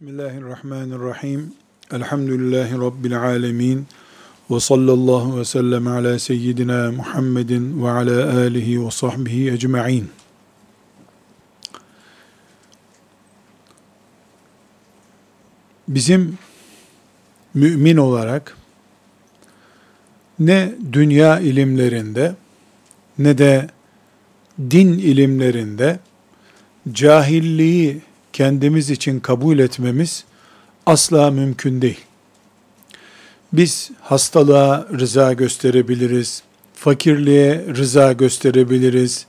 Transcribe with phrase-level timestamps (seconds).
[0.00, 1.52] Bismillahirrahmanirrahim.
[1.92, 3.86] Elhamdülillahi Rabbil alemin.
[4.50, 10.10] Ve sallallahu ve sellem ala seyyidina Muhammedin ve ala alihi ve sahbihi ecma'in.
[15.88, 16.38] Bizim
[17.54, 18.56] mümin olarak
[20.38, 22.34] ne dünya ilimlerinde
[23.18, 23.70] ne de
[24.70, 25.98] din ilimlerinde
[26.92, 28.00] cahilliği
[28.32, 30.24] kendimiz için kabul etmemiz
[30.86, 32.00] asla mümkün değil.
[33.52, 36.42] Biz hastalığa rıza gösterebiliriz,
[36.74, 39.26] fakirliğe rıza gösterebiliriz,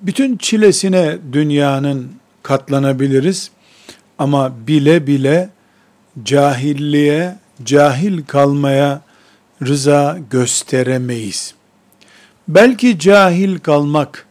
[0.00, 3.50] bütün çilesine dünyanın katlanabiliriz
[4.18, 5.50] ama bile bile
[6.24, 9.00] cahilliğe, cahil kalmaya
[9.62, 11.54] rıza gösteremeyiz.
[12.48, 14.27] Belki cahil kalmak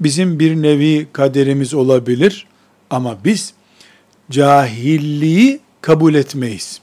[0.00, 2.46] bizim bir nevi kaderimiz olabilir
[2.90, 3.54] ama biz
[4.30, 6.80] cahilliği kabul etmeyiz.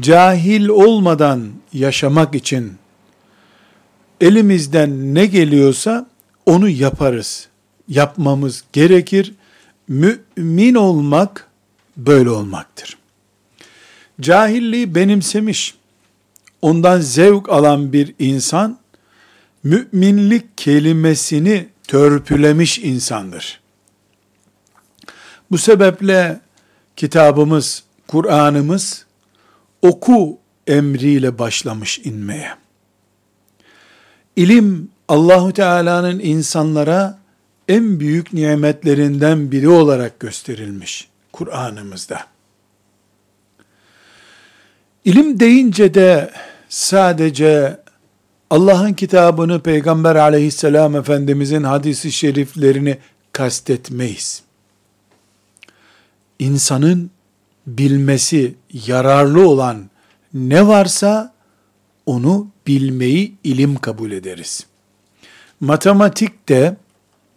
[0.00, 2.72] Cahil olmadan yaşamak için
[4.20, 6.06] elimizden ne geliyorsa
[6.46, 7.48] onu yaparız.
[7.88, 9.34] Yapmamız gerekir.
[9.88, 11.48] Mümin olmak
[11.96, 12.98] böyle olmaktır.
[14.20, 15.74] Cahilliği benimsemiş,
[16.62, 18.78] ondan zevk alan bir insan,
[19.64, 23.60] müminlik kelimesini törpülemiş insandır.
[25.50, 26.40] Bu sebeple
[26.96, 29.06] kitabımız, Kur'an'ımız
[29.82, 32.50] oku emriyle başlamış inmeye.
[34.36, 37.18] İlim Allahu Teala'nın insanlara
[37.68, 42.26] en büyük nimetlerinden biri olarak gösterilmiş Kur'an'ımızda.
[45.04, 46.30] İlim deyince de
[46.68, 47.80] sadece
[48.50, 52.98] Allah'ın kitabını Peygamber aleyhisselam Efendimizin hadisi şeriflerini
[53.32, 54.42] kastetmeyiz.
[56.38, 57.10] İnsanın
[57.66, 58.54] bilmesi
[58.86, 59.90] yararlı olan
[60.34, 61.34] ne varsa
[62.06, 64.66] onu bilmeyi ilim kabul ederiz.
[65.60, 66.76] Matematik de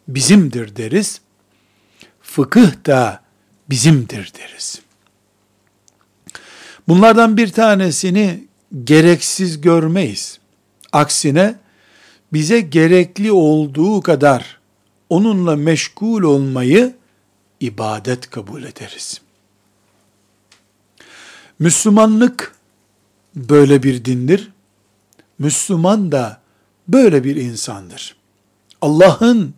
[0.07, 1.21] bizimdir deriz.
[2.21, 3.21] Fıkıh da
[3.69, 4.81] bizimdir deriz.
[6.87, 8.47] Bunlardan bir tanesini
[8.83, 10.40] gereksiz görmeyiz.
[10.91, 11.55] Aksine
[12.33, 14.59] bize gerekli olduğu kadar
[15.09, 16.95] onunla meşgul olmayı
[17.59, 19.21] ibadet kabul ederiz.
[21.59, 22.55] Müslümanlık
[23.35, 24.51] böyle bir dindir.
[25.39, 26.41] Müslüman da
[26.87, 28.15] böyle bir insandır.
[28.81, 29.53] Allah'ın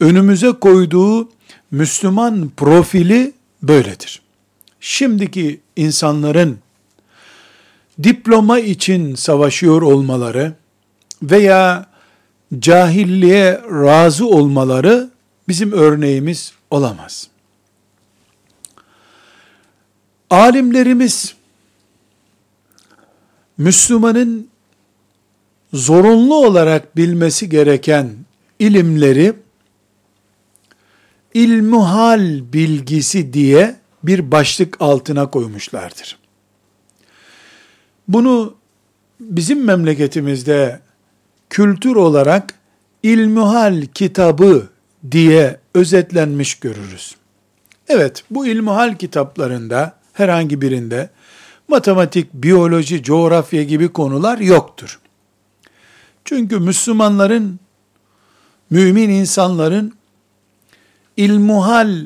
[0.00, 1.28] önümüze koyduğu
[1.70, 3.32] Müslüman profili
[3.62, 4.22] böyledir.
[4.80, 6.58] Şimdiki insanların
[8.02, 10.54] diploma için savaşıyor olmaları
[11.22, 11.86] veya
[12.58, 15.10] cahilliğe razı olmaları
[15.48, 17.28] bizim örneğimiz olamaz.
[20.30, 21.34] Alimlerimiz
[23.58, 24.48] Müslümanın
[25.72, 28.10] zorunlu olarak bilmesi gereken
[28.58, 29.34] ilimleri
[31.34, 36.18] ilmuhal bilgisi diye bir başlık altına koymuşlardır.
[38.08, 38.54] Bunu
[39.20, 40.80] bizim memleketimizde
[41.50, 42.54] kültür olarak
[43.02, 44.68] ilmuhal kitabı
[45.10, 47.16] diye özetlenmiş görürüz.
[47.88, 51.10] Evet, bu ilmuhal kitaplarında herhangi birinde
[51.68, 55.00] matematik, biyoloji, coğrafya gibi konular yoktur.
[56.24, 57.60] Çünkü Müslümanların,
[58.70, 59.94] mümin insanların
[61.16, 62.04] ilmuhal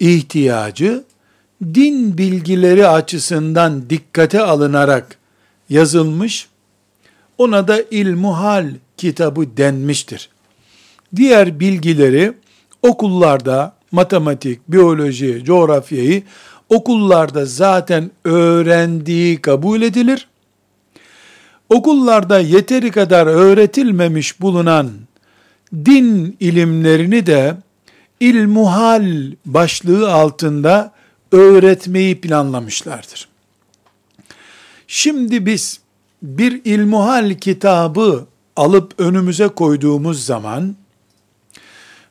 [0.00, 1.04] ihtiyacı
[1.64, 5.16] din bilgileri açısından dikkate alınarak
[5.68, 6.48] yazılmış,
[7.38, 10.28] ona da ilmuhal kitabı denmiştir.
[11.16, 12.32] Diğer bilgileri
[12.82, 16.22] okullarda matematik, biyoloji, coğrafyayı
[16.68, 20.28] okullarda zaten öğrendiği kabul edilir.
[21.68, 24.90] Okullarda yeteri kadar öğretilmemiş bulunan
[25.74, 27.56] din ilimlerini de
[28.20, 30.92] ilmuhal başlığı altında
[31.32, 33.28] öğretmeyi planlamışlardır.
[34.86, 35.80] Şimdi biz
[36.22, 40.76] bir ilmuhal kitabı alıp önümüze koyduğumuz zaman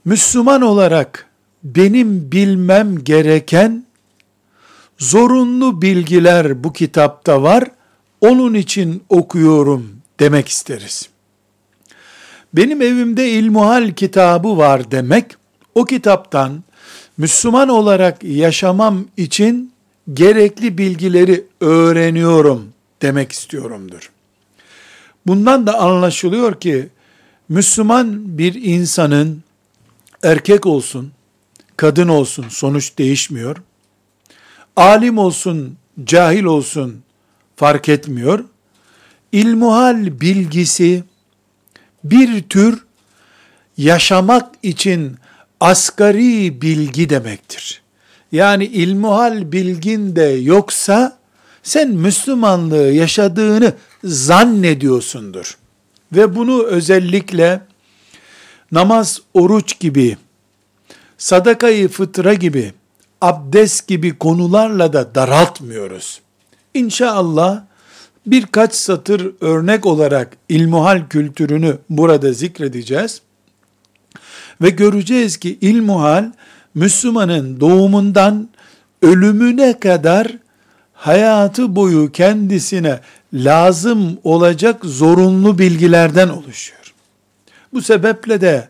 [0.06, 1.26] Müslüman olarak
[1.64, 3.86] benim bilmem gereken
[4.98, 7.64] zorunlu bilgiler bu kitapta var.
[8.22, 11.10] Onun için okuyorum demek isteriz.
[12.54, 15.26] Benim evimde ilmuhal kitabı var demek
[15.76, 16.64] o kitaptan
[17.20, 19.74] Müslüman olarak yaşamam için
[20.14, 22.70] gerekli bilgileri öğreniyorum
[23.02, 24.12] demek istiyorumdur.
[25.28, 26.90] Bundan da anlaşılıyor ki
[27.50, 29.44] Müslüman bir insanın
[30.24, 31.12] erkek olsun,
[31.78, 33.58] kadın olsun sonuç değişmiyor.
[34.76, 37.02] Alim olsun, cahil olsun
[37.56, 38.46] fark etmiyor.
[39.32, 41.04] İlmuhal bilgisi
[42.04, 42.84] bir tür
[43.78, 45.18] yaşamak için
[45.60, 47.82] asgari bilgi demektir.
[48.32, 51.18] Yani ilmuhal bilgin de yoksa
[51.64, 53.74] sen Müslümanlığı yaşadığını
[54.04, 55.58] zannediyorsundur.
[56.12, 57.62] Ve bunu özellikle
[58.72, 60.18] namaz, oruç gibi,
[61.18, 62.74] sadakayı fıtra gibi,
[63.22, 66.22] abdest gibi konularla da daraltmıyoruz.
[66.74, 67.64] İnşallah
[68.26, 73.22] birkaç satır örnek olarak ilmuhal kültürünü burada zikredeceğiz.
[74.62, 76.32] Ve göreceğiz ki ilmuhal
[76.76, 78.50] Müslümanın doğumundan
[79.02, 80.38] ölümüne kadar
[80.94, 83.00] hayatı boyu kendisine
[83.34, 86.94] lazım olacak zorunlu bilgilerden oluşuyor.
[87.74, 88.70] Bu sebeple de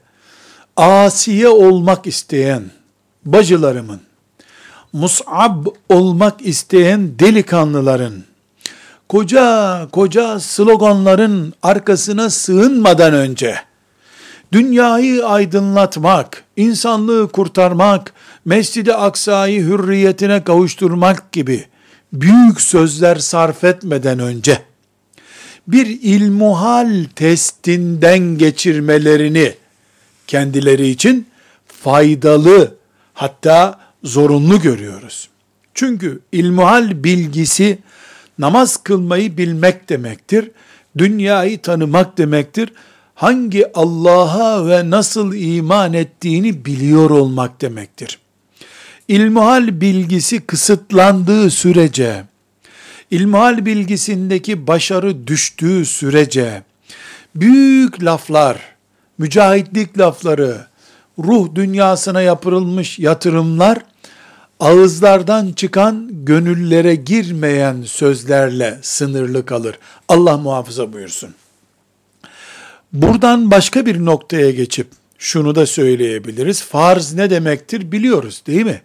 [0.77, 2.63] asiye olmak isteyen
[3.25, 4.01] bacılarımın,
[4.93, 8.23] mus'ab olmak isteyen delikanlıların,
[9.09, 13.55] koca koca sloganların arkasına sığınmadan önce,
[14.51, 18.13] dünyayı aydınlatmak, insanlığı kurtarmak,
[18.45, 21.65] Mescid-i Aksa'yı hürriyetine kavuşturmak gibi
[22.13, 24.61] büyük sözler sarf etmeden önce
[25.67, 29.53] bir ilmuhal testinden geçirmelerini
[30.27, 31.27] kendileri için
[31.67, 32.75] faydalı
[33.13, 35.29] hatta zorunlu görüyoruz.
[35.73, 37.79] Çünkü ilmuhal bilgisi
[38.39, 40.51] namaz kılmayı bilmek demektir.
[40.97, 42.73] Dünyayı tanımak demektir.
[43.19, 48.19] Hangi Allah'a ve nasıl iman ettiğini biliyor olmak demektir
[49.09, 52.23] ilmuhal bilgisi kısıtlandığı sürece,
[53.11, 56.63] ilmuhal bilgisindeki başarı düştüğü sürece,
[57.35, 58.57] büyük laflar,
[59.17, 60.57] mücahitlik lafları,
[61.19, 63.77] ruh dünyasına yapılmış yatırımlar,
[64.59, 69.79] ağızlardan çıkan gönüllere girmeyen sözlerle sınırlı kalır.
[70.07, 71.29] Allah muhafaza buyursun.
[72.93, 74.87] Buradan başka bir noktaya geçip
[75.17, 76.63] şunu da söyleyebiliriz.
[76.63, 78.81] Farz ne demektir biliyoruz değil mi?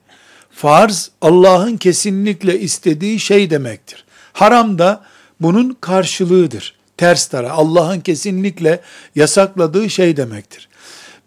[0.50, 4.04] Farz Allah'ın kesinlikle istediği şey demektir.
[4.32, 5.04] Haram da
[5.40, 6.74] bunun karşılığıdır.
[6.96, 8.80] Ters tara Allah'ın kesinlikle
[9.14, 10.68] yasakladığı şey demektir.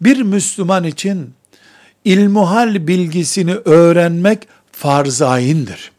[0.00, 1.30] Bir Müslüman için
[2.04, 5.92] ilmuhal bilgisini öğrenmek farz ayindir.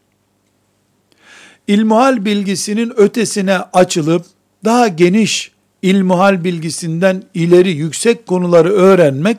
[1.66, 4.26] İlmuhal bilgisinin ötesine açılıp
[4.64, 9.36] daha geniş ilmuhal bilgisinden ileri yüksek konuları öğrenmek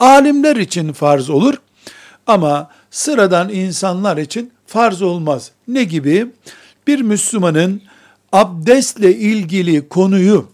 [0.00, 1.54] alimler için farz olur.
[2.26, 5.50] Ama sıradan insanlar için farz olmaz.
[5.68, 6.26] Ne gibi?
[6.86, 7.82] Bir Müslümanın
[8.32, 10.48] abdestle ilgili konuyu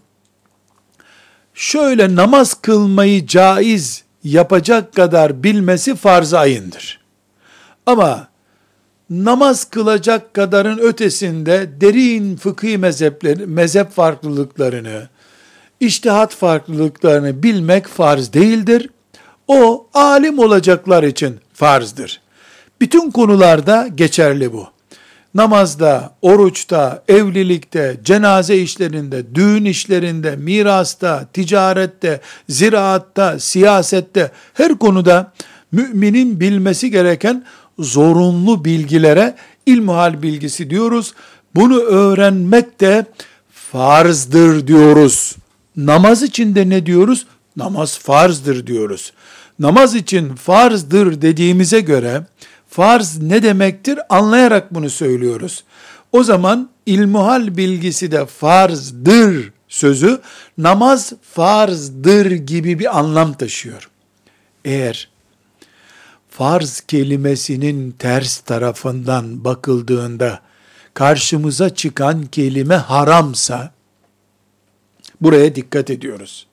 [1.53, 6.99] şöyle namaz kılmayı caiz yapacak kadar bilmesi farz ayındır.
[7.85, 8.27] Ama
[9.09, 15.09] namaz kılacak kadarın ötesinde derin fıkhi mezhepleri, mezhep farklılıklarını,
[15.81, 18.89] iştihat farklılıklarını bilmek farz değildir.
[19.47, 22.21] O alim olacaklar için farzdır.
[22.81, 24.67] Bütün konularda geçerli bu.
[25.33, 35.33] Namazda, oruçta, evlilikte, cenaze işlerinde, düğün işlerinde, mirasta, ticarette, ziraatta, siyasette, her konuda
[35.71, 37.45] müminin bilmesi gereken
[37.79, 39.35] zorunlu bilgilere
[39.65, 41.13] ilmuhal bilgisi diyoruz.
[41.55, 43.05] Bunu öğrenmek de
[43.51, 45.35] farzdır diyoruz.
[45.77, 47.25] Namaz için de ne diyoruz?
[47.55, 49.13] Namaz farzdır diyoruz.
[49.59, 52.21] Namaz için farzdır dediğimize göre
[52.69, 55.63] farz ne demektir anlayarak bunu söylüyoruz.
[56.11, 60.21] O zaman ilmuhal bilgisi de farzdır sözü
[60.57, 63.89] namaz farzdır gibi bir anlam taşıyor.
[64.65, 65.09] Eğer
[66.29, 70.39] farz kelimesinin ters tarafından bakıldığında
[70.93, 73.71] karşımıza çıkan kelime haramsa
[75.21, 76.47] buraya dikkat ediyoruz.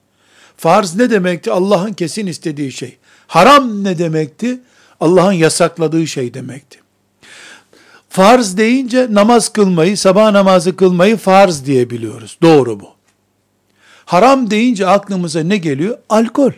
[0.57, 1.51] Farz ne demekti?
[1.51, 2.97] Allah'ın kesin istediği şey.
[3.27, 4.59] Haram ne demekti?
[4.99, 6.79] Allah'ın yasakladığı şey demekti.
[8.09, 12.37] Farz deyince namaz kılmayı, sabah namazı kılmayı farz diye biliyoruz.
[12.41, 12.89] Doğru bu.
[14.05, 15.97] Haram deyince aklımıza ne geliyor?
[16.09, 16.51] Alkol,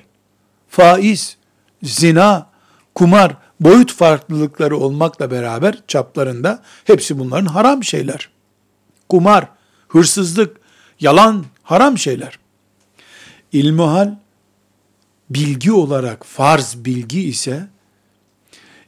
[0.69, 1.37] faiz,
[1.83, 2.49] zina,
[2.95, 8.29] kumar, boyut farklılıkları olmakla beraber çaplarında hepsi bunların haram şeyler.
[9.09, 9.47] Kumar,
[9.87, 10.57] hırsızlık,
[10.99, 12.39] yalan haram şeyler.
[13.51, 14.15] İlmuhal
[15.29, 17.67] bilgi olarak farz bilgi ise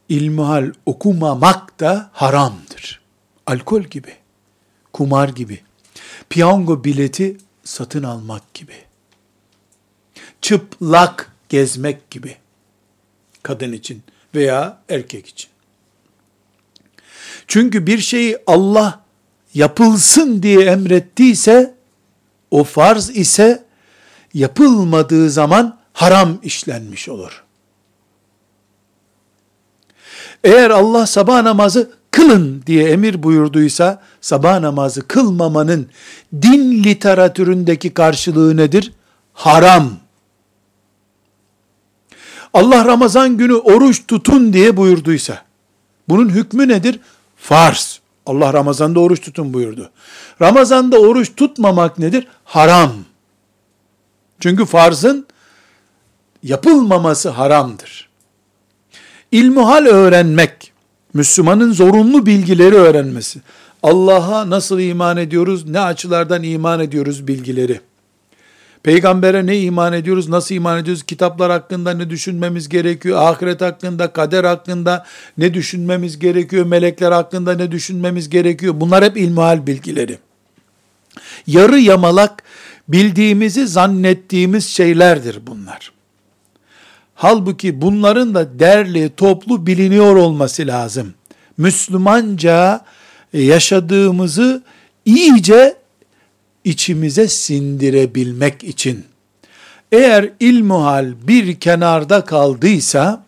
[0.09, 3.01] ilmihal okumamak da haramdır.
[3.45, 4.15] Alkol gibi,
[4.93, 5.61] kumar gibi,
[6.29, 8.75] piyango bileti satın almak gibi,
[10.41, 12.35] çıplak gezmek gibi,
[13.43, 14.03] kadın için
[14.35, 15.49] veya erkek için.
[17.47, 19.03] Çünkü bir şeyi Allah
[19.53, 21.75] yapılsın diye emrettiyse,
[22.53, 23.63] o farz ise
[24.33, 27.43] yapılmadığı zaman haram işlenmiş olur.
[30.43, 35.89] Eğer Allah sabah namazı kılın diye emir buyurduysa, sabah namazı kılmamanın
[36.41, 38.93] din literatüründeki karşılığı nedir?
[39.33, 39.91] Haram.
[42.53, 45.45] Allah Ramazan günü oruç tutun diye buyurduysa,
[46.09, 46.99] bunun hükmü nedir?
[47.37, 48.02] Farz.
[48.25, 49.89] Allah Ramazan'da oruç tutun buyurdu.
[50.41, 52.27] Ramazan'da oruç tutmamak nedir?
[52.45, 52.91] Haram.
[54.39, 55.27] Çünkü farzın
[56.43, 58.09] yapılmaması haramdır.
[59.31, 60.71] İlmuhal öğrenmek,
[61.13, 63.41] Müslümanın zorunlu bilgileri öğrenmesi.
[63.83, 67.81] Allah'a nasıl iman ediyoruz, ne açılardan iman ediyoruz bilgileri.
[68.83, 74.43] Peygambere ne iman ediyoruz, nasıl iman ediyoruz, kitaplar hakkında ne düşünmemiz gerekiyor, ahiret hakkında, kader
[74.43, 75.05] hakkında
[75.37, 78.73] ne düşünmemiz gerekiyor, melekler hakkında ne düşünmemiz gerekiyor.
[78.77, 80.17] Bunlar hep ilmihal bilgileri.
[81.47, 82.43] Yarı yamalak
[82.87, 85.91] bildiğimizi zannettiğimiz şeylerdir bunlar.
[87.15, 91.13] Halbuki bunların da derli, toplu biliniyor olması lazım.
[91.57, 92.81] Müslümanca
[93.33, 94.63] yaşadığımızı
[95.05, 95.82] iyice
[96.63, 99.05] içimize sindirebilmek için.
[99.91, 103.23] Eğer ilmuhal bir kenarda kaldıysa,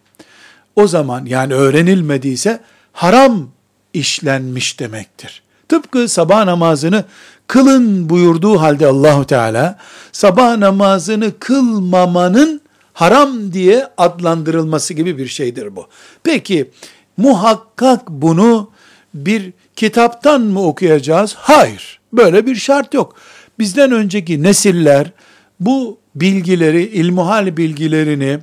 [0.76, 2.60] o zaman yani öğrenilmediyse
[2.94, 3.50] haram
[3.94, 5.44] işlenmiş demektir.
[5.70, 7.06] Tıpkı sabah namazını
[7.48, 9.80] kılın buyurduğu halde Allahu Teala
[10.12, 12.62] sabah namazını kılmamanın
[12.94, 15.88] haram diye adlandırılması gibi bir şeydir bu.
[16.24, 16.72] Peki
[17.18, 18.70] muhakkak bunu
[19.14, 21.36] bir kitaptan mı okuyacağız?
[21.38, 22.00] Hayır.
[22.14, 23.16] Böyle bir şart yok.
[23.60, 25.12] Bizden önceki nesiller
[25.60, 28.40] bu bilgileri, ilmuhal bilgilerini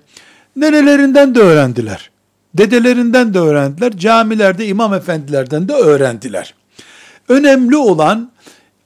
[0.56, 2.10] nerelerinden de öğrendiler.
[2.54, 3.92] Dedelerinden de öğrendiler.
[3.96, 6.54] Camilerde imam efendilerden de öğrendiler.
[7.28, 8.32] Önemli olan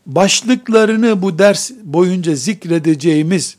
[0.07, 3.57] başlıklarını bu ders boyunca zikredeceğimiz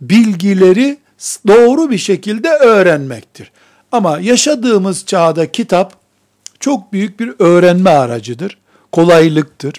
[0.00, 0.98] bilgileri
[1.46, 3.52] doğru bir şekilde öğrenmektir.
[3.92, 6.01] Ama yaşadığımız çağda kitap
[6.62, 8.58] çok büyük bir öğrenme aracıdır.
[8.92, 9.74] Kolaylıktır.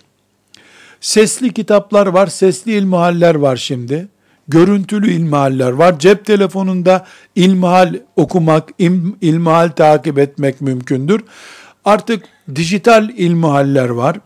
[1.01, 4.07] Sesli kitaplar var, sesli ilmihaller var şimdi.
[4.47, 5.99] Görüntülü ilmihaller var.
[5.99, 8.69] Cep telefonunda ilmihal okumak,
[9.21, 11.23] ilmihal takip etmek mümkündür.
[11.85, 12.23] Artık
[12.55, 14.19] dijital ilmihaller var.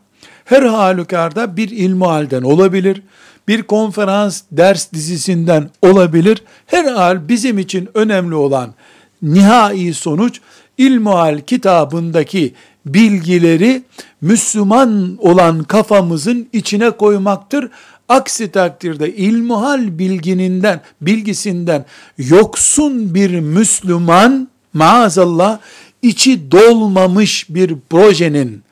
[0.45, 3.01] Her halükarda bir ilmihalden olabilir.
[3.47, 6.43] Bir konferans, ders dizisinden olabilir.
[6.65, 8.73] Her hal bizim için önemli olan
[9.21, 10.41] nihai sonuç
[10.77, 12.53] İlmuhal kitabındaki
[12.85, 13.83] bilgileri
[14.21, 17.69] Müslüman olan kafamızın içine koymaktır.
[18.09, 21.85] Aksi takdirde ilmuhal bilgininden, bilgisinden
[22.17, 25.59] yoksun bir Müslüman maazallah
[26.01, 28.63] içi dolmamış bir projenin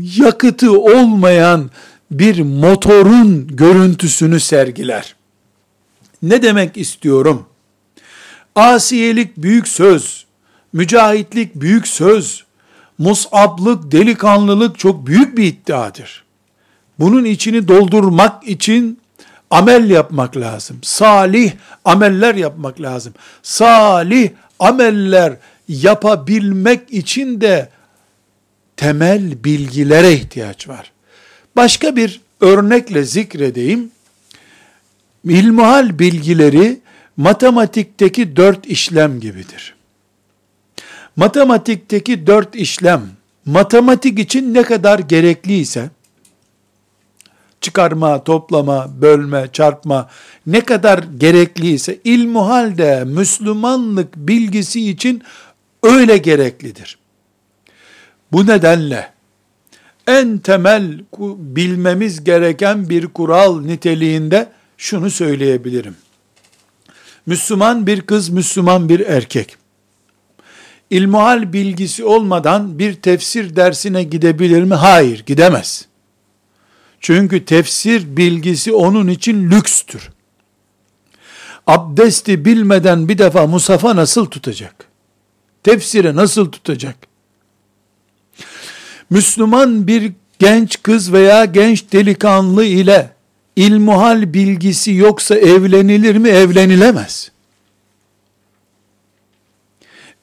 [0.00, 1.70] yakıtı olmayan
[2.10, 5.14] bir motorun görüntüsünü sergiler.
[6.22, 7.46] Ne demek istiyorum?
[8.54, 10.26] Asiyelik büyük söz,
[10.72, 12.44] mücahitlik büyük söz,
[12.98, 16.24] musablık, delikanlılık çok büyük bir iddiadır.
[16.98, 19.00] Bunun içini doldurmak için
[19.50, 20.78] amel yapmak lazım.
[20.82, 21.52] Salih
[21.84, 23.14] ameller yapmak lazım.
[23.42, 25.36] Salih ameller
[25.68, 27.68] yapabilmek için de
[28.76, 30.92] temel bilgilere ihtiyaç var.
[31.56, 33.90] Başka bir örnekle zikredeyim.
[35.24, 36.80] İlmuhal bilgileri
[37.16, 39.77] matematikteki dört işlem gibidir.
[41.18, 43.02] Matematikteki dört işlem,
[43.44, 45.90] matematik için ne kadar gerekliyse,
[47.60, 50.08] çıkarma, toplama, bölme, çarpma
[50.46, 55.22] ne kadar gerekliyse ilmuhalde Müslümanlık bilgisi için
[55.82, 56.98] öyle gereklidir.
[58.32, 59.12] Bu nedenle
[60.06, 61.00] en temel
[61.38, 65.96] bilmemiz gereken bir kural niteliğinde şunu söyleyebilirim.
[67.26, 69.57] Müslüman bir kız, Müslüman bir erkek
[70.90, 74.74] ilmuhal bilgisi olmadan bir tefsir dersine gidebilir mi?
[74.74, 75.86] Hayır, gidemez.
[77.00, 80.10] Çünkü tefsir bilgisi onun için lükstür.
[81.66, 84.88] Abdesti bilmeden bir defa musafa nasıl tutacak?
[85.62, 86.96] Tefsiri nasıl tutacak?
[89.10, 93.10] Müslüman bir genç kız veya genç delikanlı ile
[93.56, 96.28] ilmuhal bilgisi yoksa evlenilir mi?
[96.28, 97.30] Evlenilemez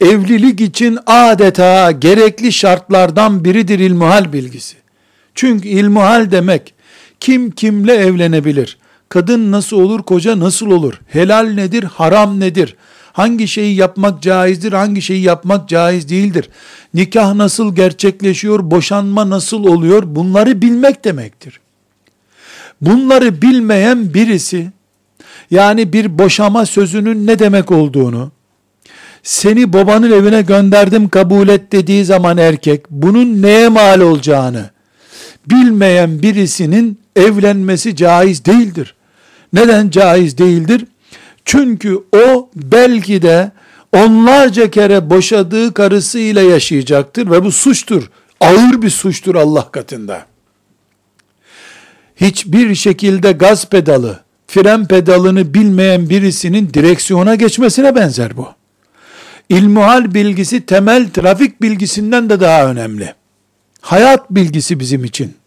[0.02, 4.76] evlilik için adeta gerekli şartlardan biridir ilmuhal bilgisi.
[5.36, 6.74] Çünkü ilmuhal demek
[7.20, 8.78] kim kimle evlenebilir?
[9.10, 11.02] Kadın nasıl olur, koca nasıl olur?
[11.08, 12.76] Helal nedir, haram nedir?
[13.14, 16.50] Hangi şeyi yapmak caizdir, hangi şeyi yapmak caiz değildir.
[16.94, 21.60] Nikah nasıl gerçekleşiyor, boşanma nasıl oluyor bunları bilmek demektir.
[22.82, 24.72] Bunları bilmeyen birisi
[25.52, 28.32] yani bir boşama sözünün ne demek olduğunu,
[29.26, 34.70] seni babanın evine gönderdim kabul et dediği zaman erkek bunun neye mal olacağını
[35.50, 38.96] bilmeyen birisinin evlenmesi caiz değildir.
[39.54, 40.86] Neden caiz değildir?
[41.46, 43.52] Çünkü o belki de
[43.94, 48.10] onlarca kere boşadığı karısıyla yaşayacaktır ve bu suçtur.
[48.40, 50.26] Ağır bir suçtur Allah katında.
[52.16, 58.48] Hiçbir şekilde gaz pedalı, fren pedalını bilmeyen birisinin direksiyona geçmesine benzer bu.
[59.50, 63.14] İlmuhal bilgisi temel trafik bilgisinden de daha önemli.
[63.82, 65.38] Hayat bilgisi bizim için.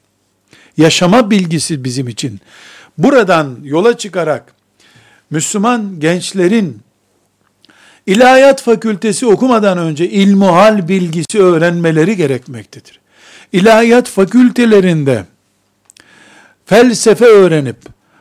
[0.77, 2.41] Yaşama bilgisi bizim için.
[2.99, 4.55] Buradan yola çıkarak
[5.31, 6.81] Müslüman gençlerin
[8.07, 13.01] ilahiyat fakültesi okumadan önce ilmuhal bilgisi öğrenmeleri gerekmektedir.
[13.53, 15.25] İlahiyat fakültelerinde
[16.67, 17.77] felsefe öğrenip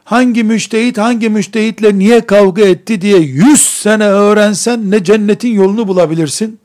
[0.07, 6.59] hangi müştehit hangi müştehitle niye kavga etti diye yüz sene öğrensen ne cennetin yolunu bulabilirsin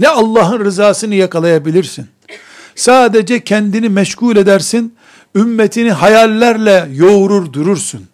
[0.00, 2.06] ne Allah'ın rızasını yakalayabilirsin.
[2.74, 4.94] Sadece kendini meşgul edersin,
[5.34, 8.06] ümmetini hayallerle yoğurur durursun.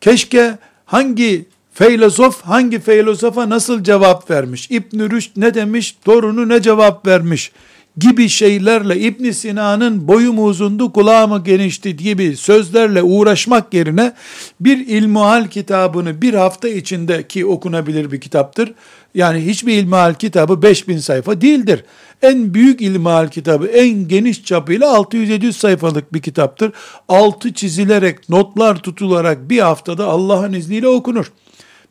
[0.00, 7.06] Keşke hangi filozof hangi filozofa nasıl cevap vermiş, İbn Rüşd ne demiş, torunu ne cevap
[7.06, 7.52] vermiş
[7.98, 14.12] gibi şeylerle İbn Sina'nın boyu mu uzundu, kulağı mı genişti gibi sözlerle uğraşmak yerine
[14.60, 18.72] bir ilmuhal kitabını bir hafta içinde ki okunabilir bir kitaptır.
[19.14, 21.84] Yani hiçbir ilmuhal kitabı 5000 sayfa değildir.
[22.22, 26.72] En büyük ilmihal kitabı en geniş çapıyla 600-700 sayfalık bir kitaptır.
[27.08, 31.32] Altı çizilerek, notlar tutularak bir haftada Allah'ın izniyle okunur.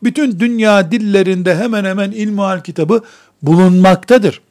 [0.04, 3.04] Bütün dünya dillerinde hemen hemen ilmuhal kitabı
[3.42, 4.42] bulunmaktadır.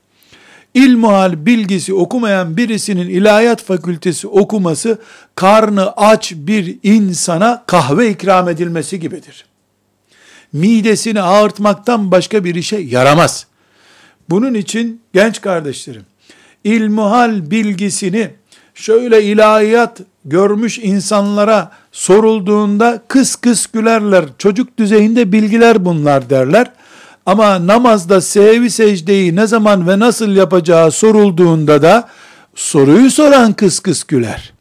[0.75, 4.99] İlmuhal bilgisi okumayan birisinin ilahiyat fakültesi okuması
[5.35, 9.47] karnı aç bir insana kahve ikram edilmesi gibidir.
[10.53, 13.47] Midesini ağırtmaktan başka bir işe yaramaz.
[14.31, 16.05] Bunun için genç kardeşlerim,
[16.65, 18.31] ilmuhal bilgisini
[18.75, 24.25] şöyle ilahiyat görmüş insanlara sorulduğunda kıs kıs gülerler.
[24.39, 26.73] Çocuk düzeyinde bilgiler bunlar derler.
[27.29, 32.09] Ama namazda sevi secdeyi ne zaman ve nasıl yapacağı sorulduğunda da
[32.55, 34.53] soruyu soran kıs kıs güler.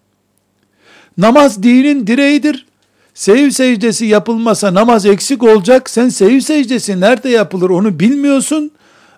[1.18, 2.66] Namaz dinin direğidir.
[3.14, 5.90] Sev secdesi yapılmasa namaz eksik olacak.
[5.90, 8.72] Sen sev secdesi nerede yapılır onu bilmiyorsun.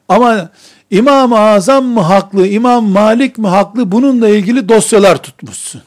[0.10, 0.50] Ama
[0.92, 5.82] İmam-ı Azam mı haklı, İmam Malik mi haklı bununla ilgili dosyalar tutmuşsun.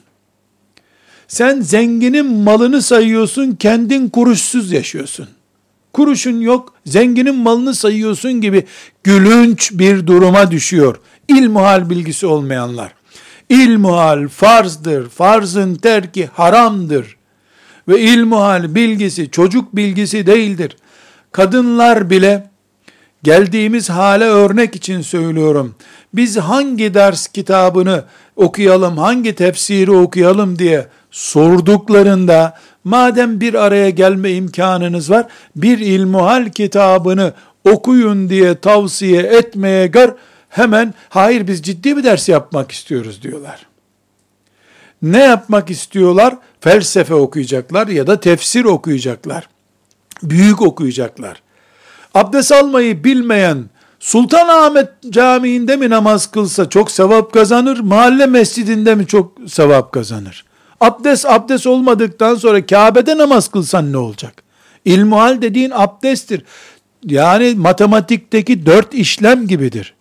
[1.29, 5.29] Sen zenginin malını sayıyorsun, kendin kuruşsuz yaşıyorsun.
[5.93, 8.65] Kuruşun yok, zenginin malını sayıyorsun gibi
[9.05, 10.97] gülünç bir duruma düşüyor.
[11.29, 12.95] İlmuhal bilgisi olmayanlar.
[13.49, 17.17] İlmuhal farzdır, farzın terki haramdır.
[17.89, 20.77] Ve ilmuhal bilgisi çocuk bilgisi değildir.
[21.33, 22.51] Kadınlar bile
[23.23, 25.75] geldiğimiz hale örnek için söylüyorum.
[26.15, 28.05] Biz hangi ders kitabını
[28.37, 37.33] okuyalım, hangi tefsiri okuyalım diye sorduklarında madem bir araya gelme imkanınız var, bir ilmuhal kitabını
[37.65, 40.15] okuyun diye tavsiye etmeye gör,
[40.49, 43.67] hemen hayır biz ciddi bir ders yapmak istiyoruz diyorlar.
[45.03, 46.37] Ne yapmak istiyorlar?
[46.61, 49.49] Felsefe okuyacaklar ya da tefsir okuyacaklar.
[50.23, 51.43] Büyük okuyacaklar.
[52.15, 53.65] Abdest almayı bilmeyen
[54.01, 60.45] Sultanahmet Camii'nde mi namaz kılsa çok sevap kazanır, mahalle mescidinde mi çok sevap kazanır?
[60.83, 64.43] Abdest abdest olmadıktan sonra Kabe'de namaz kılsan ne olacak?
[64.85, 66.43] İlmuhal dediğin abdesttir.
[67.05, 69.95] Yani matematikteki dört işlem gibidir.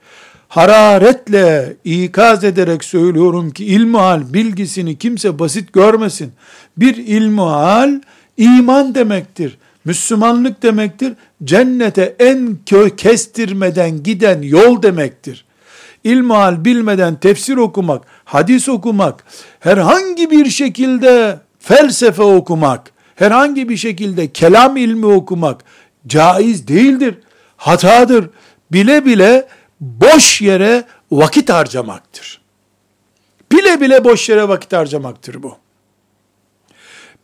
[0.48, 6.32] Hararetle ikaz ederek söylüyorum ki ilmuhal bilgisini kimse basit görmesin.
[6.78, 8.02] Bir ilmuhal
[8.38, 9.58] iman demektir.
[9.86, 11.14] Müslümanlık demektir.
[11.44, 15.46] Cennete en kö kestirmeden giden yol demektir.
[16.04, 19.24] İlmihal bilmeden tefsir okumak, hadis okumak,
[19.60, 25.64] herhangi bir şekilde felsefe okumak, herhangi bir şekilde kelam ilmi okumak
[26.08, 27.16] caiz değildir.
[27.58, 28.30] Hatadır.
[28.72, 29.48] Bile bile
[29.82, 32.42] boş yere vakit harcamaktır.
[33.52, 35.58] Bile bile boş yere vakit harcamaktır bu.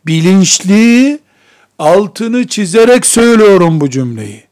[0.06, 1.20] Bilinçli
[1.80, 4.44] altını çizerek söylüyorum bu cümleyi.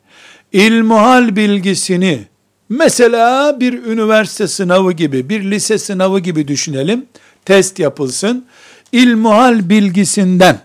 [0.51, 2.27] İlmuhal bilgisini
[2.69, 7.05] mesela bir üniversite sınavı gibi, bir lise sınavı gibi düşünelim.
[7.45, 8.45] Test yapılsın.
[8.91, 10.59] İlmuhal bilgisinden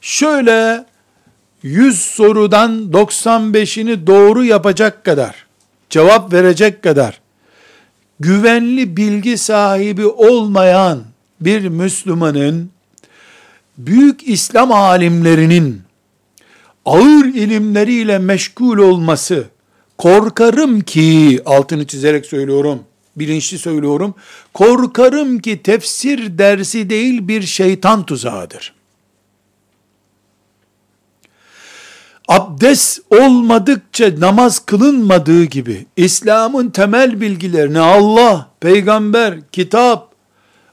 [0.00, 0.84] şöyle
[1.62, 5.46] 100 sorudan 95'ini doğru yapacak kadar,
[5.90, 7.20] cevap verecek kadar
[8.20, 11.02] güvenli bilgi sahibi olmayan
[11.40, 12.70] bir Müslümanın
[13.78, 15.82] büyük İslam alimlerinin
[16.84, 19.44] ağır ilimleriyle meşgul olması
[19.98, 22.82] korkarım ki altını çizerek söylüyorum
[23.16, 24.14] bilinçli söylüyorum
[24.54, 28.74] korkarım ki tefsir dersi değil bir şeytan tuzağıdır.
[32.28, 40.14] abdest olmadıkça namaz kılınmadığı gibi İslam'ın temel bilgilerini Allah, peygamber, kitap,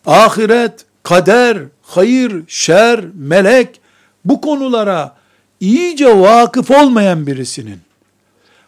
[0.05, 3.81] ahiret, kader, hayır, şer, melek
[4.25, 5.15] bu konulara
[5.59, 7.79] iyice vakıf olmayan birisinin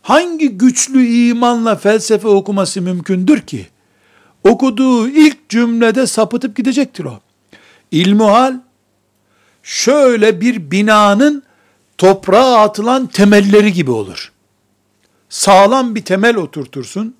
[0.03, 3.67] hangi güçlü imanla felsefe okuması mümkündür ki?
[4.43, 7.19] Okuduğu ilk cümlede sapıtıp gidecektir o.
[7.91, 8.53] İlmuhal
[9.63, 11.43] şöyle bir binanın
[11.97, 14.31] toprağa atılan temelleri gibi olur.
[15.29, 17.15] Sağlam bir temel oturtursun.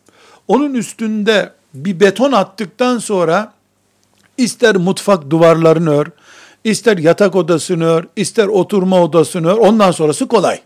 [0.48, 3.54] Onun üstünde bir beton attıktan sonra
[4.38, 6.08] ister mutfak duvarlarını ör,
[6.64, 10.62] ister yatak odasını ör, ister oturma odasını ör, ondan sonrası kolay.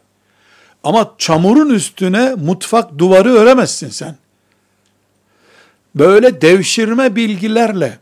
[0.87, 4.15] Ama çamurun üstüne mutfak duvarı öremezsin sen.
[5.95, 7.97] Böyle devşirme bilgilerle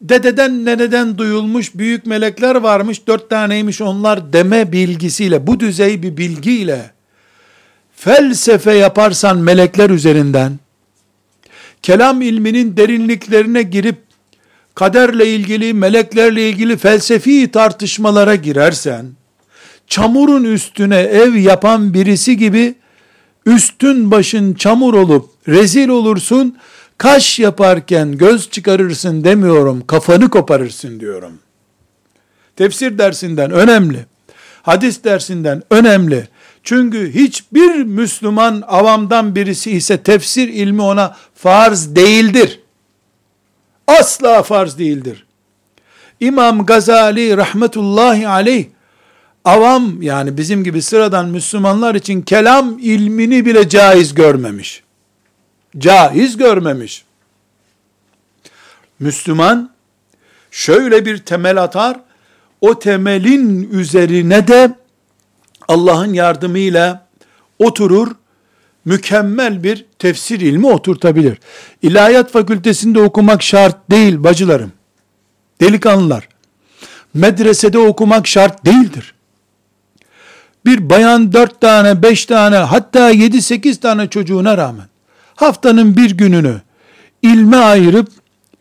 [0.00, 6.90] dededen neneden duyulmuş büyük melekler varmış, dört taneymiş onlar deme bilgisiyle, bu düzey bir bilgiyle,
[7.96, 10.58] felsefe yaparsan melekler üzerinden,
[11.82, 13.98] kelam ilminin derinliklerine girip,
[14.74, 19.19] kaderle ilgili, meleklerle ilgili felsefi tartışmalara girersen,
[19.90, 22.74] çamurun üstüne ev yapan birisi gibi,
[23.46, 26.58] üstün başın çamur olup, rezil olursun,
[26.98, 31.38] kaş yaparken göz çıkarırsın demiyorum, kafanı koparırsın diyorum.
[32.56, 34.06] Tefsir dersinden önemli.
[34.62, 36.28] Hadis dersinden önemli.
[36.62, 42.60] Çünkü hiçbir Müslüman avamdan birisi ise tefsir ilmi ona farz değildir.
[43.86, 45.26] Asla farz değildir.
[46.20, 48.64] İmam Gazali rahmetullahi aleyh
[49.44, 54.82] avam yani bizim gibi sıradan Müslümanlar için kelam ilmini bile caiz görmemiş
[55.78, 57.04] caiz görmemiş.
[58.98, 59.70] Müslüman
[60.50, 62.00] şöyle bir temel atar,
[62.60, 64.74] o temelin üzerine de
[65.68, 67.06] Allah'ın yardımıyla
[67.58, 68.08] oturur,
[68.84, 71.38] mükemmel bir tefsir ilmi oturtabilir.
[71.82, 74.72] İlahiyat fakültesinde okumak şart değil bacılarım.
[75.60, 76.28] Delikanlılar.
[77.14, 79.14] Medresede okumak şart değildir.
[80.66, 84.86] Bir bayan dört tane, beş tane, hatta yedi sekiz tane çocuğuna rağmen
[85.34, 86.60] haftanın bir gününü
[87.22, 88.08] ilme ayırıp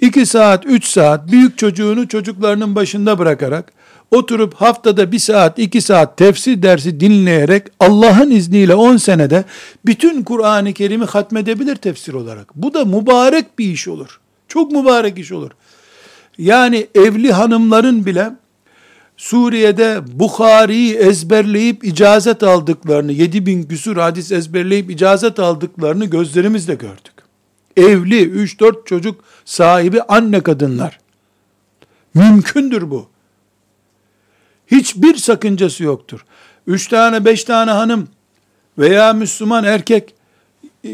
[0.01, 3.73] 2 saat, 3 saat büyük çocuğunu çocuklarının başında bırakarak
[4.11, 9.43] oturup haftada 1 saat, 2 saat tefsir dersi dinleyerek Allah'ın izniyle 10 senede
[9.85, 12.55] bütün Kur'an-ı Kerim'i hatmedebilir tefsir olarak.
[12.55, 14.19] Bu da mübarek bir iş olur.
[14.47, 15.51] Çok mübarek iş olur.
[16.37, 18.31] Yani evli hanımların bile
[19.19, 27.13] Suriye'de Bukhari'yi ezberleyip icazet aldıklarını, 7 bin küsur hadis ezberleyip icazet aldıklarını gözlerimizle gördük.
[27.77, 30.99] Evli, 3-4 çocuk sahibi anne kadınlar.
[32.13, 33.09] Mümkündür bu.
[34.67, 36.25] Hiçbir sakıncası yoktur.
[36.67, 38.07] 3 tane 5 tane hanım
[38.77, 40.15] veya Müslüman erkek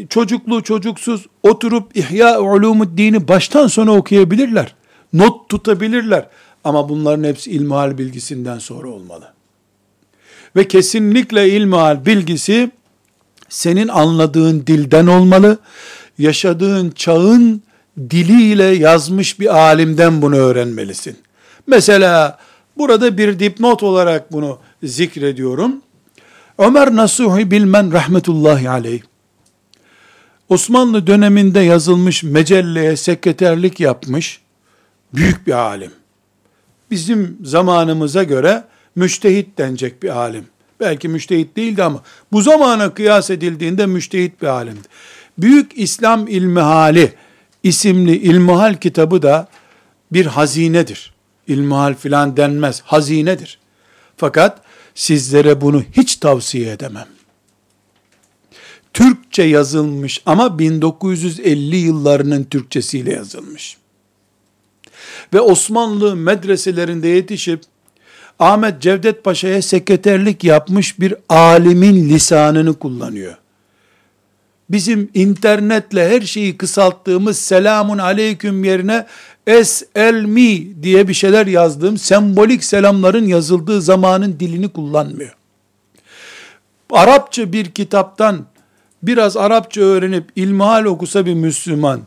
[0.08, 4.74] çocuklu çocuksuz oturup İhya Ulumuddin'i baştan sona okuyabilirler.
[5.12, 6.28] Not tutabilirler.
[6.66, 9.32] Ama bunların hepsi ilmihal bilgisinden sonra olmalı.
[10.56, 12.70] Ve kesinlikle ilmihal bilgisi
[13.48, 15.58] senin anladığın dilden olmalı.
[16.18, 17.62] Yaşadığın çağın
[17.98, 21.16] diliyle yazmış bir alimden bunu öğrenmelisin.
[21.66, 22.38] Mesela
[22.76, 25.82] burada bir dipnot olarak bunu zikrediyorum.
[26.58, 29.02] Ömer Nasuhi Bilmen rahmetullahi aleyh
[30.48, 34.40] Osmanlı döneminde yazılmış mecelleye sekreterlik yapmış
[35.14, 35.90] büyük bir alim
[36.90, 38.64] bizim zamanımıza göre
[38.96, 40.44] müştehit denecek bir alim.
[40.80, 44.88] Belki müştehit değildi ama bu zamana kıyas edildiğinde müştehit bir alimdi.
[45.38, 47.14] Büyük İslam İlmihali
[47.62, 49.48] isimli İlmihal kitabı da
[50.12, 51.14] bir hazinedir.
[51.46, 53.58] İlmihal filan denmez, hazinedir.
[54.16, 54.60] Fakat
[54.94, 57.06] sizlere bunu hiç tavsiye edemem.
[58.94, 63.76] Türkçe yazılmış ama 1950 yıllarının Türkçesiyle yazılmış
[65.34, 67.60] ve Osmanlı medreselerinde yetişip
[68.38, 73.36] Ahmet Cevdet Paşa'ya sekreterlik yapmış bir alimin lisanını kullanıyor.
[74.70, 79.06] Bizim internetle her şeyi kısalttığımız selamun aleyküm yerine
[79.46, 85.36] es-el-mi diye bir şeyler yazdığım sembolik selamların yazıldığı zamanın dilini kullanmıyor.
[86.90, 88.46] Arapça bir kitaptan
[89.02, 92.00] biraz Arapça öğrenip ilmihal okusa bir Müslüman,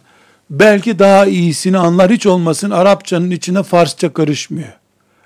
[0.50, 4.74] belki daha iyisini anlar hiç olmasın Arapçanın içine Farsça karışmıyor.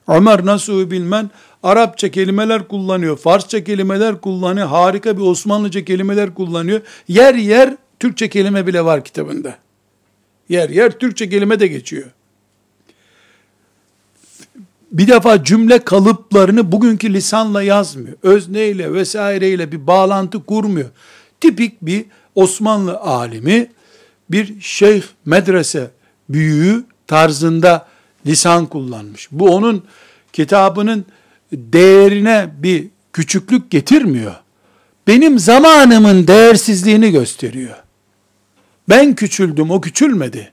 [0.08, 1.32] Ömer Nasuh'u bilmen
[1.64, 6.82] Arapça kelimeler kullanıyor, Farsça kelimeler kullanıyor, harika bir Osmanlıca kelimeler kullanıyor.
[7.08, 9.58] Yer yer Türkçe kelime bile var kitabında.
[10.50, 12.06] Yer yer Türkçe kelime de geçiyor.
[14.92, 18.18] Bir defa cümle kalıplarını bugünkü lisanla yazmıyor.
[18.24, 20.90] Özneyle vesaireyle bir bağlantı kurmuyor.
[21.42, 22.06] Tipik bir
[22.36, 23.72] Osmanlı alimi,
[24.34, 25.92] bir şeyh medrese
[26.30, 27.88] büyüğü tarzında
[28.26, 29.28] lisan kullanmış.
[29.32, 29.84] Bu onun
[30.34, 31.06] kitabının
[31.52, 34.36] değerine bir küçüklük getirmiyor.
[35.08, 37.76] Benim zamanımın değersizliğini gösteriyor.
[38.90, 40.52] Ben küçüldüm, o küçülmedi.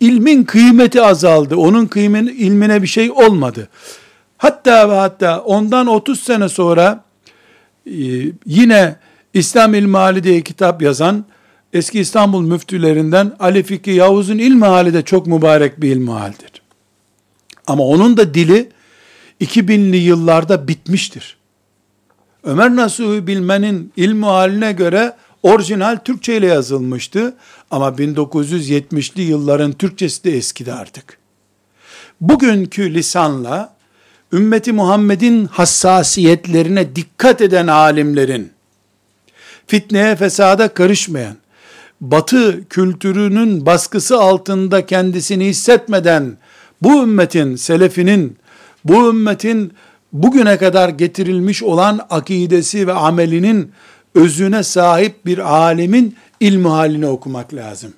[0.00, 1.56] İlmin kıymeti azaldı.
[1.56, 3.68] Onun kıymen, ilmine bir şey olmadı.
[4.38, 7.04] Hatta ve hatta ondan 30 sene sonra
[7.86, 7.92] e,
[8.46, 8.96] yine
[9.34, 11.24] İslam İlmihali diye kitap yazan
[11.72, 16.62] eski İstanbul müftülerinden Ali Fikri Yavuz'un ilmihali de çok mübarek bir ilmihaldir.
[17.66, 18.68] Ama onun da dili
[19.40, 21.36] 2000'li yıllarda bitmiştir.
[22.44, 27.36] Ömer Nasuhi Bilmen'in ilmi haline göre orijinal Türkçe ile yazılmıştı.
[27.70, 31.18] Ama 1970'li yılların Türkçesi de eskidi artık.
[32.20, 33.76] Bugünkü lisanla
[34.32, 38.52] ümmeti Muhammed'in hassasiyetlerine dikkat eden alimlerin,
[39.66, 41.36] fitneye fesada karışmayan,
[42.00, 46.36] batı kültürünün baskısı altında kendisini hissetmeden,
[46.82, 48.36] bu ümmetin, selefinin,
[48.84, 49.72] bu ümmetin
[50.12, 53.72] bugüne kadar getirilmiş olan akidesi ve amelinin
[54.14, 57.92] özüne sahip bir alemin ilmihalini okumak lazım.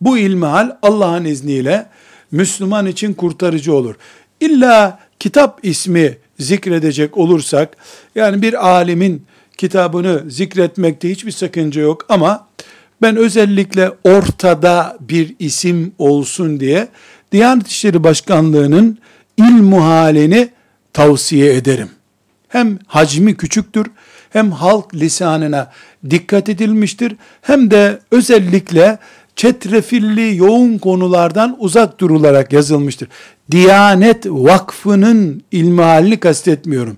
[0.00, 1.86] Bu ilmihal Allah'ın izniyle
[2.30, 3.94] Müslüman için kurtarıcı olur.
[4.40, 7.76] İlla kitap ismi zikredecek olursak,
[8.14, 9.26] yani bir alimin
[9.58, 12.45] kitabını zikretmekte hiçbir sakınca yok ama
[13.02, 16.88] ben özellikle ortada bir isim olsun diye
[17.32, 18.98] Diyanet İşleri Başkanlığı'nın
[19.36, 20.48] ilmuhalini
[20.92, 21.88] tavsiye ederim.
[22.48, 23.86] Hem hacmi küçüktür,
[24.30, 25.70] hem halk lisanına
[26.10, 28.98] dikkat edilmiştir, hem de özellikle
[29.36, 33.08] çetrefilli yoğun konulardan uzak durularak yazılmıştır.
[33.50, 36.96] Diyanet Vakfı'nın ilmihalini kastetmiyorum.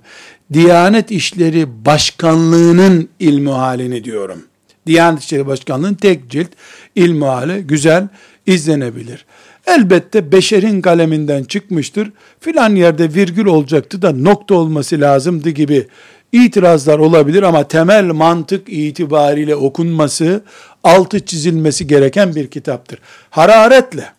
[0.52, 4.47] Diyanet İşleri Başkanlığı'nın ilmihalini diyorum.
[4.88, 6.48] Diyanet İşleri Başkanlığı'nın tek cilt
[6.94, 8.08] ilmihali güzel
[8.46, 9.24] izlenebilir.
[9.66, 12.10] Elbette beşerin kaleminden çıkmıştır.
[12.40, 15.86] Filan yerde virgül olacaktı da nokta olması lazımdı gibi
[16.32, 20.42] itirazlar olabilir ama temel mantık itibariyle okunması,
[20.84, 22.98] altı çizilmesi gereken bir kitaptır.
[23.30, 24.12] Hararetle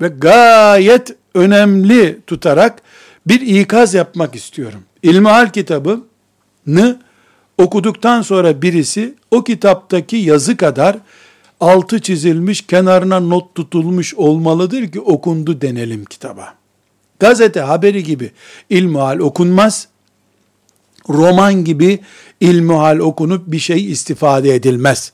[0.00, 2.82] ve gayet önemli tutarak
[3.26, 4.80] bir ikaz yapmak istiyorum.
[5.02, 6.98] İlmihal kitabını
[7.58, 10.96] okuduktan sonra birisi o kitaptaki yazı kadar
[11.60, 16.54] altı çizilmiş, kenarına not tutulmuş olmalıdır ki okundu denelim kitaba.
[17.18, 18.30] Gazete haberi gibi
[18.70, 19.88] ilmuhal okunmaz.
[21.08, 22.00] Roman gibi
[22.40, 25.12] ilmuhal okunup bir şey istifade edilmez.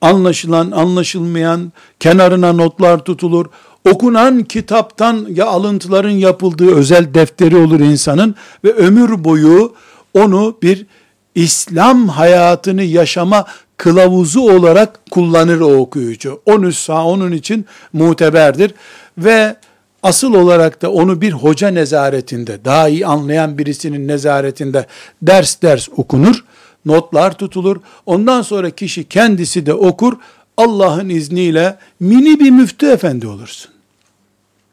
[0.00, 3.46] Anlaşılan, anlaşılmayan, kenarına notlar tutulur.
[3.90, 9.74] Okunan kitaptan ya alıntıların yapıldığı özel defteri olur insanın ve ömür boyu
[10.14, 10.86] onu bir
[11.34, 16.42] İslam hayatını yaşama kılavuzu olarak kullanır o okuyucu.
[16.46, 18.74] O nüsha onun için muteberdir
[19.18, 19.56] ve
[20.02, 24.86] asıl olarak da onu bir hoca nezaretinde, daha iyi anlayan birisinin nezaretinde
[25.22, 26.44] ders ders okunur,
[26.86, 27.76] notlar tutulur.
[28.06, 30.16] Ondan sonra kişi kendisi de okur,
[30.56, 33.72] Allah'ın izniyle mini bir müftü efendi olursun.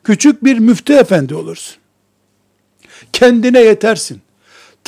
[0.04, 1.76] Küçük bir müftü efendi olursun.
[3.14, 4.22] Kendine yetersin.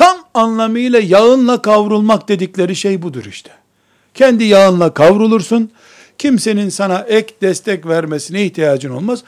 [0.02, 3.52] Tam anlamıyla yağınla kavrulmak dedikleri şey budur işte.
[4.14, 5.72] Kendi yağınla kavrulursun.
[6.18, 9.24] Kimsenin sana ek destek vermesine ihtiyacın olmaz.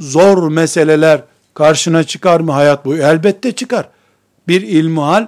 [0.00, 1.22] Zor meseleler
[1.54, 3.02] karşına çıkar mı hayat boyu?
[3.02, 3.88] Elbette çıkar.
[4.48, 5.26] Bir ilmuhal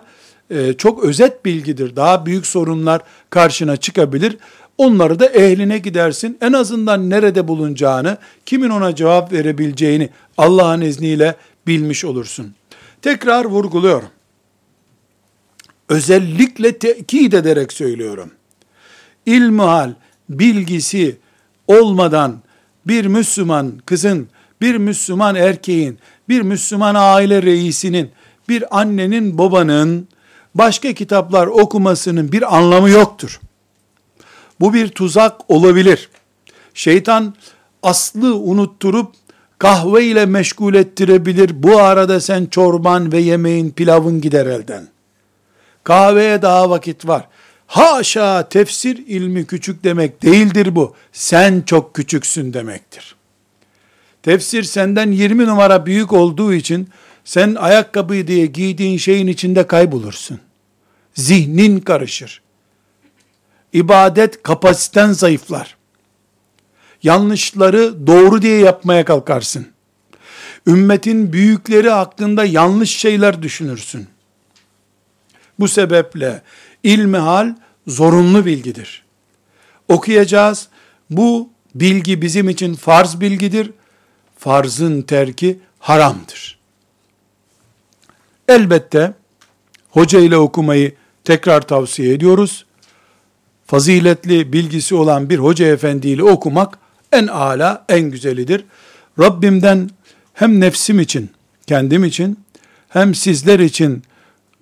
[0.50, 1.96] e, çok özet bilgidir.
[1.96, 4.38] Daha büyük sorunlar karşına çıkabilir.
[4.78, 6.38] Onları da ehline gidersin.
[6.40, 12.54] En azından nerede bulunacağını, kimin ona cevap verebileceğini Allah'ın izniyle bilmiş olursun.
[13.02, 14.15] Tekrar vurguluyorum.
[15.88, 18.30] Özellikle tekit ederek söylüyorum
[19.26, 19.92] ilmuhal
[20.28, 21.16] bilgisi
[21.68, 22.38] olmadan
[22.86, 24.28] bir Müslüman kızın,
[24.60, 28.10] bir Müslüman erkeğin, bir Müslüman aile reisinin,
[28.48, 30.08] bir annenin, babanın
[30.54, 33.40] başka kitaplar okumasının bir anlamı yoktur.
[34.60, 36.10] Bu bir tuzak olabilir.
[36.74, 37.34] Şeytan
[37.82, 39.12] aslı unutturup
[39.58, 41.62] kahve ile meşgul ettirebilir.
[41.62, 44.88] Bu arada sen çorban ve yemeğin pilavın gider elden.
[45.86, 47.28] Kahveye daha vakit var.
[47.66, 50.94] Haşa tefsir ilmi küçük demek değildir bu.
[51.12, 53.16] Sen çok küçüksün demektir.
[54.22, 56.88] Tefsir senden 20 numara büyük olduğu için
[57.24, 60.40] sen ayakkabı diye giydiğin şeyin içinde kaybolursun.
[61.14, 62.42] Zihnin karışır.
[63.72, 65.76] İbadet kapasiten zayıflar.
[67.02, 69.66] Yanlışları doğru diye yapmaya kalkarsın.
[70.66, 74.08] Ümmetin büyükleri hakkında yanlış şeyler düşünürsün.
[75.58, 76.42] Bu sebeple
[76.82, 77.54] ilmihal
[77.86, 79.04] zorunlu bilgidir.
[79.88, 80.68] Okuyacağız.
[81.10, 83.70] Bu bilgi bizim için farz bilgidir.
[84.38, 86.58] Farzın terki haramdır.
[88.48, 89.12] Elbette
[89.90, 92.66] hoca ile okumayı tekrar tavsiye ediyoruz.
[93.66, 96.78] Faziletli bilgisi olan bir hoca efendiyle okumak
[97.12, 98.64] en ala, en güzelidir.
[99.18, 99.90] Rabbimden
[100.34, 101.30] hem nefsim için,
[101.66, 102.40] kendim için,
[102.88, 104.02] hem sizler için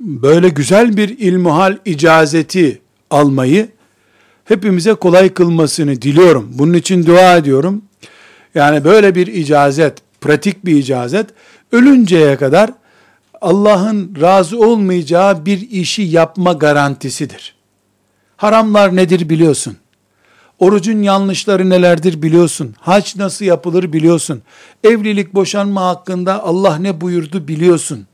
[0.00, 2.80] böyle güzel bir ilmuhal icazeti
[3.11, 3.68] almayı
[4.44, 6.50] hepimize kolay kılmasını diliyorum.
[6.52, 7.83] Bunun için dua ediyorum.
[8.54, 11.26] Yani böyle bir icazet, pratik bir icazet,
[11.72, 12.70] ölünceye kadar
[13.40, 17.54] Allah'ın razı olmayacağı bir işi yapma garantisidir.
[18.37, 19.76] Haramlar nedir biliyorsun.
[20.59, 22.74] Orucun yanlışları nelerdir biliyorsun.
[22.80, 24.42] Hac nasıl yapılır biliyorsun.
[24.85, 28.07] Evlilik boşanma hakkında Allah ne buyurdu biliyorsun.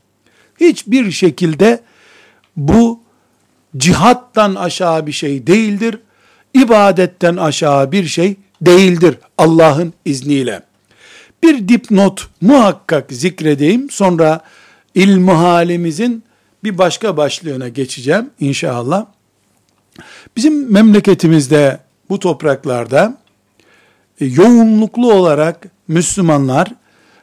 [0.61, 1.81] Hiçbir şekilde
[2.57, 2.99] bu
[3.77, 5.99] cihattan aşağı bir şey değildir.
[6.53, 10.61] İbadetten aşağı bir şey değildir Allah'ın izniyle.
[11.43, 13.89] Bir dipnot muhakkak zikredeyim.
[13.89, 14.41] Sonra
[14.95, 16.23] ilmu halimizin
[16.63, 19.05] bir başka başlığına geçeceğim inşallah.
[20.35, 23.17] Bizim memleketimizde bu topraklarda
[24.21, 26.67] e, yoğunluklu olarak Müslümanlar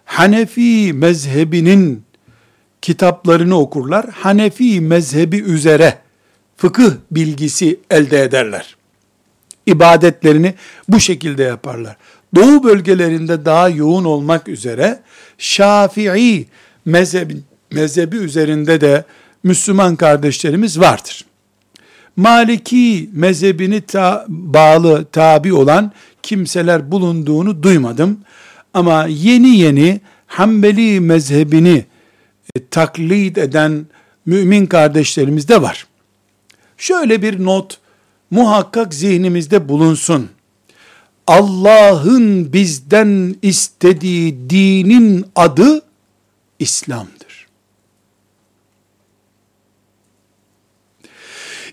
[0.05, 2.08] Hanefi mezhebinin
[2.83, 4.07] kitaplarını okurlar.
[4.11, 5.99] Hanefi mezhebi üzere
[6.57, 8.77] fıkıh bilgisi elde ederler.
[9.67, 10.55] İbadetlerini
[10.89, 11.97] bu şekilde yaparlar.
[12.35, 15.01] Doğu bölgelerinde daha yoğun olmak üzere
[15.39, 16.47] Şafii
[16.85, 17.37] mezhebi,
[17.71, 19.05] mezhebi üzerinde de
[19.43, 21.25] Müslüman kardeşlerimiz vardır.
[22.17, 28.21] Maliki mezhebini ta, bağlı, tabi olan kimseler bulunduğunu duymadım.
[28.75, 31.85] Ama yeni yeni Hanbeli mezhebini
[32.71, 33.87] taklit eden
[34.27, 35.87] mümin kardeşlerimiz de var.
[36.79, 37.79] Şöyle bir not
[38.31, 40.29] muhakkak zihnimizde bulunsun.
[41.27, 45.83] Allah'ın bizden istediği dinin adı
[46.59, 47.47] İslam'dır.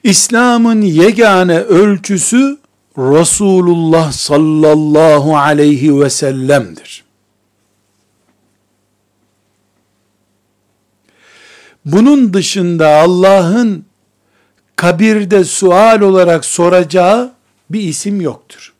[0.03, 2.57] İslam'ın yegane ölçüsü
[2.97, 7.04] Resulullah sallallahu aleyhi ve sellem'dir.
[11.85, 13.85] Bunun dışında Allah'ın
[14.75, 17.33] kabirde sual olarak soracağı
[17.69, 18.73] bir isim yoktur.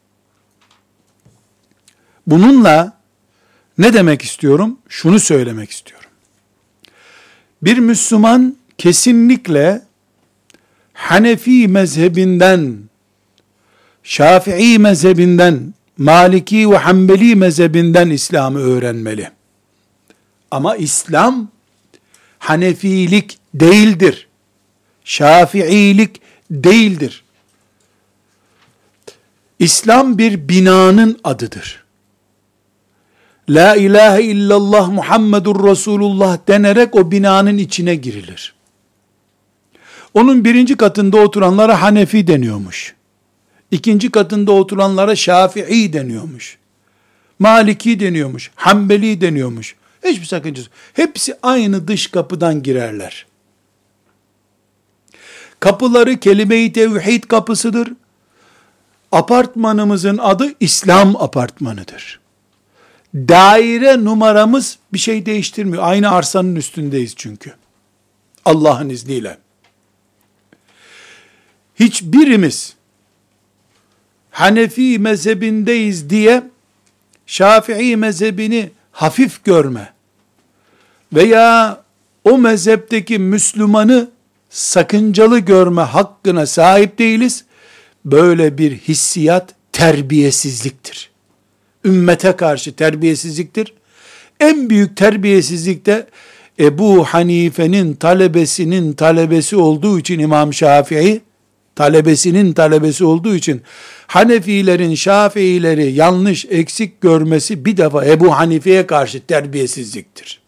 [2.28, 2.98] Bununla
[3.78, 4.78] ne demek istiyorum?
[4.90, 6.10] Şunu söylemek istiyorum.
[7.62, 9.82] Bir Müslüman kesinlikle
[10.94, 12.78] Hanefi mezhebinden,
[14.04, 19.30] Şafii mezhebinden, Maliki ve Hanbeli mezhebinden İslam'ı öğrenmeli.
[20.52, 21.48] Ama İslam
[22.46, 24.28] Hanefilik değildir.
[25.04, 27.24] Şafiilik değildir.
[29.60, 31.84] İslam bir binanın adıdır.
[33.50, 38.56] La ilahe illallah Muhammedur Resulullah denerek o binanın içine girilir.
[40.14, 42.96] Onun birinci katında oturanlara Hanefi deniyormuş.
[43.72, 46.58] İkinci katında oturanlara Şafii deniyormuş.
[47.40, 48.52] Maliki deniyormuş.
[48.56, 49.76] Hanbeli deniyormuş.
[50.06, 50.70] Hiçbir sakıncası.
[50.94, 53.26] Hepsi aynı dış kapıdan girerler.
[55.60, 57.94] Kapıları kelime-i tevhid kapısıdır.
[59.12, 62.20] Apartmanımızın adı İslam apartmanıdır.
[63.16, 65.84] Daire numaramız bir şey değiştirmiyor.
[65.84, 67.54] Aynı arsanın üstündeyiz çünkü.
[68.46, 69.38] Allah'ın izniyle.
[71.80, 72.76] Hiçbirimiz
[74.32, 76.44] Hanefi mezhebindeyiz diye
[77.26, 79.95] Şafii mezhebini hafif görme
[81.14, 81.78] veya
[82.24, 84.10] o mezhepteki Müslümanı
[84.50, 87.46] sakıncalı görme hakkına sahip değiliz.
[88.06, 91.10] Böyle bir hissiyat terbiyesizliktir.
[91.86, 93.74] Ümmete karşı terbiyesizliktir.
[94.40, 96.08] En büyük terbiyesizlik de
[96.60, 101.22] Ebu Hanife'nin talebesinin talebesi olduğu için İmam Şafii,
[101.76, 103.62] talebesinin talebesi olduğu için
[104.08, 110.45] Hanefilerin, Şafiileri yanlış, eksik görmesi bir defa Ebu Hanife'ye karşı terbiyesizliktir.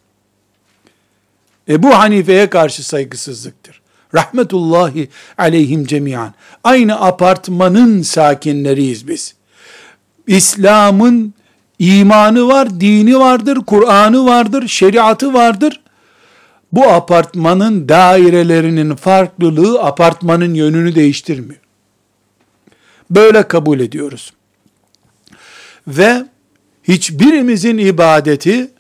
[1.70, 3.82] Ebu Hanife'ye karşı saygısızlıktır.
[4.16, 6.34] Rahmetullahi aleyhim cemiyan.
[6.64, 9.36] Aynı apartmanın sakinleriyiz biz.
[10.28, 11.34] İslam'ın
[11.80, 15.82] imanı var, dini vardır, Kur'an'ı vardır, şeriatı vardır.
[16.72, 21.62] Bu apartmanın dairelerinin farklılığı apartmanın yönünü değiştirmiyor.
[23.10, 24.34] Böyle kabul ediyoruz.
[25.88, 26.26] Ve
[26.84, 28.72] hiçbirimizin ibadeti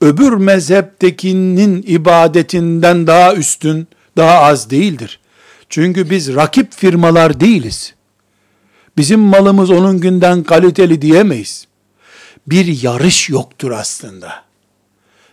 [0.00, 5.20] öbür mezheptekinin ibadetinden daha üstün, daha az değildir.
[5.68, 7.94] Çünkü biz rakip firmalar değiliz.
[8.96, 11.66] Bizim malımız onun günden kaliteli diyemeyiz.
[12.46, 14.44] Bir yarış yoktur aslında.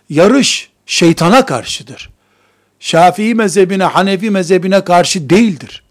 [0.08, 2.10] Yarış şeytana karşıdır.
[2.80, 5.82] Şafii mezhebine, Hanefi mezhebine karşı değildir.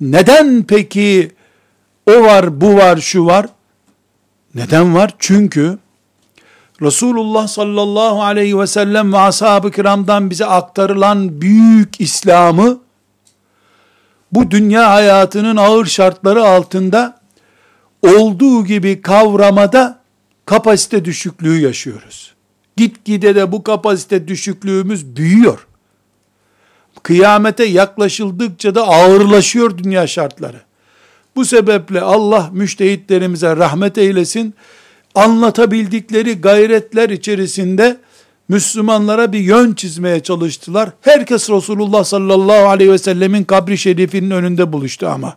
[0.00, 1.30] Neden peki
[2.06, 3.46] o var, bu var, şu var?
[4.54, 5.14] Neden var?
[5.18, 5.78] Çünkü
[6.82, 12.80] Resulullah sallallahu aleyhi ve sellem ve ashab-ı kiramdan bize aktarılan büyük İslam'ı
[14.32, 17.20] bu dünya hayatının ağır şartları altında
[18.02, 20.00] olduğu gibi kavramada
[20.46, 22.34] kapasite düşüklüğü yaşıyoruz.
[22.76, 25.66] Gitgide de bu kapasite düşüklüğümüz büyüyor.
[27.02, 30.60] Kıyamete yaklaşıldıkça da ağırlaşıyor dünya şartları.
[31.36, 34.54] Bu sebeple Allah müştehitlerimize rahmet eylesin.
[35.14, 37.96] Anlatabildikleri gayretler içerisinde
[38.48, 40.90] Müslümanlara bir yön çizmeye çalıştılar.
[41.00, 45.36] Herkes Resulullah sallallahu aleyhi ve sellemin kabri şerifinin önünde buluştu ama.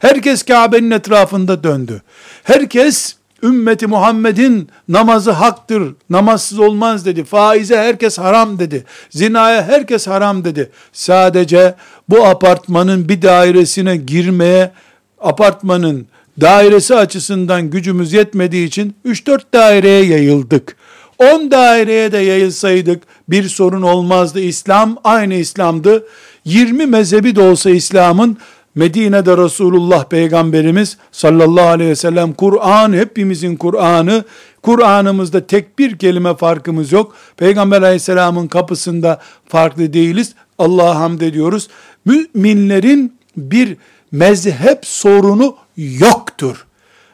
[0.00, 2.02] Herkes Kabe'nin etrafında döndü.
[2.44, 7.24] Herkes ümmeti Muhammed'in namazı haktır, namazsız olmaz dedi.
[7.24, 8.84] Faize herkes haram dedi.
[9.10, 10.70] Zinaya herkes haram dedi.
[10.92, 11.74] Sadece
[12.08, 14.72] bu apartmanın bir dairesine girmeye
[15.20, 16.06] apartmanın
[16.40, 20.76] dairesi açısından gücümüz yetmediği için 3-4 daireye yayıldık.
[21.18, 24.40] 10 daireye de yayılsaydık bir sorun olmazdı.
[24.40, 26.06] İslam aynı İslam'dı.
[26.44, 28.38] 20 mezhebi de olsa İslam'ın
[28.74, 34.24] Medine'de Resulullah peygamberimiz sallallahu aleyhi ve sellem Kur'an hepimizin Kur'an'ı
[34.62, 37.14] Kur'an'ımızda tek bir kelime farkımız yok.
[37.36, 40.34] Peygamber aleyhisselamın kapısında farklı değiliz.
[40.58, 41.68] Allah'a hamd ediyoruz.
[42.04, 43.76] Müminlerin bir
[44.12, 46.66] mezhep sorunu yoktur.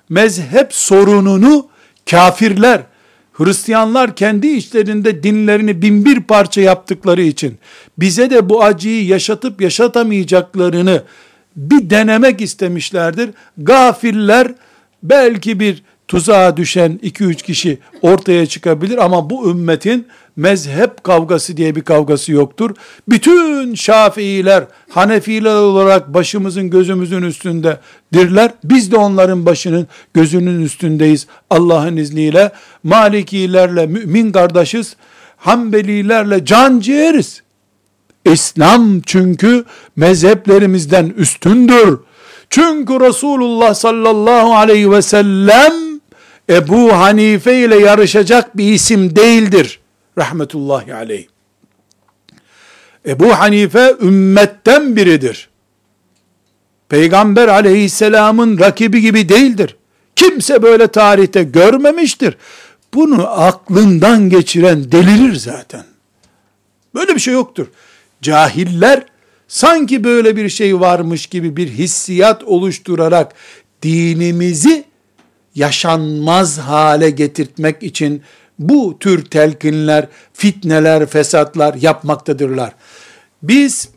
[0.09, 1.69] Mezhep sorununu
[2.11, 2.83] kafirler,
[3.33, 7.59] Hristiyanlar kendi içlerinde dinlerini binbir parça yaptıkları için
[7.99, 11.03] bize de bu acıyı yaşatıp yaşatamayacaklarını
[11.57, 13.31] bir denemek istemişlerdir.
[13.59, 14.55] Gafiller
[15.03, 21.83] belki bir tuzağa düşen 2-3 kişi ortaya çıkabilir ama bu ümmetin mezhep kavgası diye bir
[21.83, 22.71] kavgası yoktur.
[23.09, 27.81] Bütün Şafiiler, Hanefiler olarak başımızın gözümüzün üstünde
[28.15, 28.51] dirler.
[28.65, 32.53] Biz de onların başının gözünün üstündeyiz Allah'ın izniyle.
[32.83, 34.97] Malikilerle mümin kardeşiz.
[35.37, 37.43] Hanbelilerle can ciğeriz.
[38.25, 39.65] İslam çünkü
[39.97, 41.99] mezheplerimizden üstündür.
[42.51, 45.86] Çünkü Resulullah sallallahu aleyhi ve sellem
[46.51, 49.81] Ebu Hanife ile yarışacak bir isim değildir.
[50.19, 51.27] Rahmetullahi aleyh.
[53.07, 55.49] Ebu Hanife ümmetten biridir.
[56.89, 59.77] Peygamber aleyhisselamın rakibi gibi değildir.
[60.17, 62.37] Kimse böyle tarihte görmemiştir.
[62.95, 65.85] Bunu aklından geçiren delirir zaten.
[66.95, 67.67] Böyle bir şey yoktur.
[68.23, 69.07] Cahiller
[69.49, 73.35] sanki böyle bir şey varmış gibi bir hissiyat oluşturarak
[73.83, 74.85] dinimizi
[75.57, 78.23] yaşanmaz hale getirtmek için
[78.59, 82.73] bu tür telkinler, fitneler, fesatlar yapmaktadırlar.
[83.43, 83.89] Biz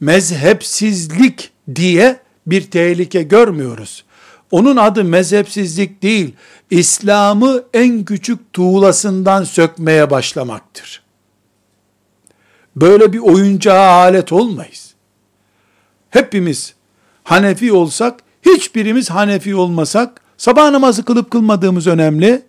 [0.00, 4.04] mezhepsizlik diye bir tehlike görmüyoruz.
[4.50, 6.34] Onun adı mezhepsizlik değil,
[6.70, 11.02] İslam'ı en küçük tuğlasından sökmeye başlamaktır.
[12.76, 14.94] Böyle bir oyuncağa alet olmayız.
[16.10, 16.74] Hepimiz
[17.24, 22.42] Hanefi olsak, hiçbirimiz Hanefi olmasak, sabah namazı kılıp kılmadığımız önemli,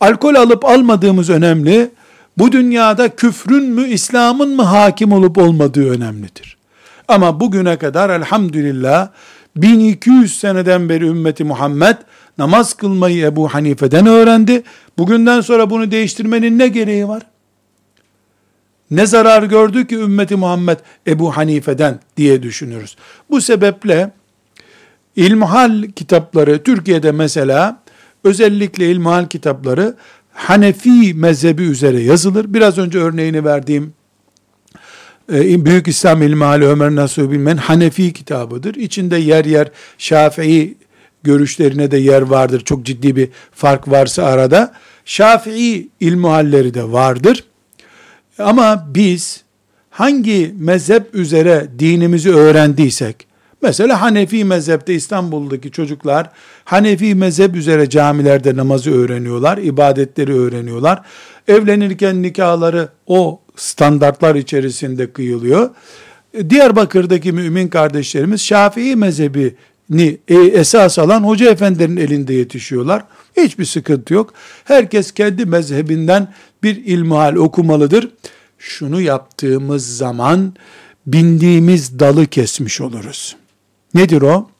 [0.00, 1.90] alkol alıp almadığımız önemli,
[2.38, 6.56] bu dünyada küfrün mü, İslam'ın mı hakim olup olmadığı önemlidir.
[7.08, 9.08] Ama bugüne kadar elhamdülillah
[9.56, 11.96] 1200 seneden beri ümmeti Muhammed
[12.38, 14.62] namaz kılmayı Ebu Hanife'den öğrendi.
[14.98, 17.22] Bugünden sonra bunu değiştirmenin ne gereği var?
[18.90, 22.96] Ne zarar gördü ki ümmeti Muhammed Ebu Hanife'den diye düşünürüz.
[23.30, 24.10] Bu sebeple
[25.18, 27.82] İlmihal kitapları Türkiye'de mesela
[28.24, 29.94] özellikle İlmihal kitapları
[30.32, 32.54] Hanefi mezhebi üzere yazılır.
[32.54, 33.92] Biraz önce örneğini verdiğim
[35.32, 38.74] e, Büyük İslam İlmihali Ömer Nasuh Bilmen Hanefi kitabıdır.
[38.74, 40.74] İçinde yer yer Şafii
[41.22, 42.60] görüşlerine de yer vardır.
[42.64, 44.72] Çok ciddi bir fark varsa arada.
[45.04, 47.44] Şafii ilmuhalleri de vardır.
[48.38, 49.42] Ama biz
[49.90, 53.27] hangi mezhep üzere dinimizi öğrendiysek,
[53.62, 56.30] mesela Hanefi mezhepte İstanbul'daki çocuklar
[56.64, 61.02] Hanefi mezhep üzere camilerde namazı öğreniyorlar, ibadetleri öğreniyorlar.
[61.48, 65.70] Evlenirken nikahları o standartlar içerisinde kıyılıyor.
[66.50, 73.04] Diyarbakır'daki mümin kardeşlerimiz Şafii mezhebini e, esas alan hoca efendilerin elinde yetişiyorlar.
[73.36, 74.34] Hiçbir sıkıntı yok.
[74.64, 78.08] Herkes kendi mezhebinden bir ilmihal okumalıdır.
[78.58, 80.54] Şunu yaptığımız zaman
[81.06, 83.36] bindiğimiz dalı kesmiş oluruz.
[83.98, 84.50] Nedir o?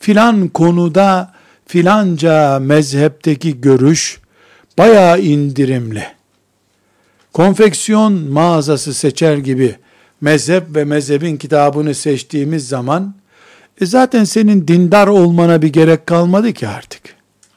[0.00, 1.32] Filan konuda
[1.66, 4.20] filanca mezhepteki görüş
[4.78, 6.04] bayağı indirimli.
[7.32, 9.76] Konfeksiyon mağazası seçer gibi
[10.20, 13.14] mezhep ve mezhebin kitabını seçtiğimiz zaman
[13.80, 17.02] e zaten senin dindar olmana bir gerek kalmadı ki artık.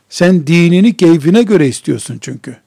[0.10, 2.58] Sen dinini keyfine göre istiyorsun çünkü.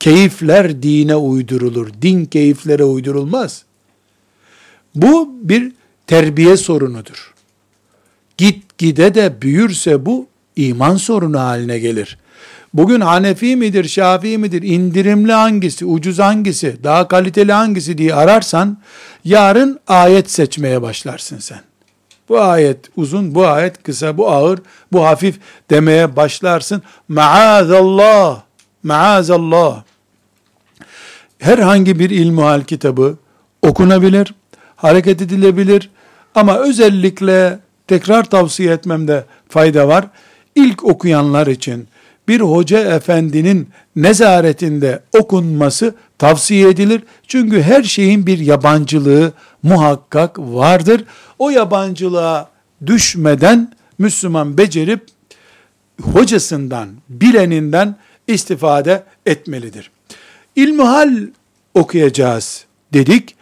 [0.00, 1.88] Keyifler dine uydurulur.
[2.02, 3.64] Din keyiflere uydurulmaz.
[4.94, 5.72] Bu bir
[6.06, 7.34] terbiye sorunudur.
[8.36, 10.26] Git gide de büyürse bu
[10.56, 12.18] iman sorunu haline gelir.
[12.74, 18.78] Bugün Hanefi midir, Şafii midir, indirimli hangisi, ucuz hangisi, daha kaliteli hangisi diye ararsan,
[19.24, 21.60] yarın ayet seçmeye başlarsın sen.
[22.28, 24.60] Bu ayet uzun, bu ayet kısa, bu ağır,
[24.92, 25.38] bu hafif
[25.70, 26.82] demeye başlarsın.
[27.08, 28.42] Maazallah,
[28.82, 29.82] maazallah.
[31.38, 33.16] Herhangi bir ilmuhal kitabı
[33.62, 34.34] okunabilir,
[34.76, 35.90] hareket edilebilir
[36.36, 40.06] ama özellikle tekrar tavsiye etmemde fayda var.
[40.54, 41.88] İlk okuyanlar için
[42.28, 47.02] bir hoca efendinin nezaretinde okunması tavsiye edilir.
[47.26, 49.32] Çünkü her şeyin bir yabancılığı
[49.62, 51.04] muhakkak vardır.
[51.38, 52.50] O yabancılığa
[52.86, 55.06] düşmeden Müslüman becerip
[56.02, 59.90] hocasından, bileninden istifade etmelidir.
[60.56, 61.18] İlmihal
[61.74, 63.36] okuyacağız dedik.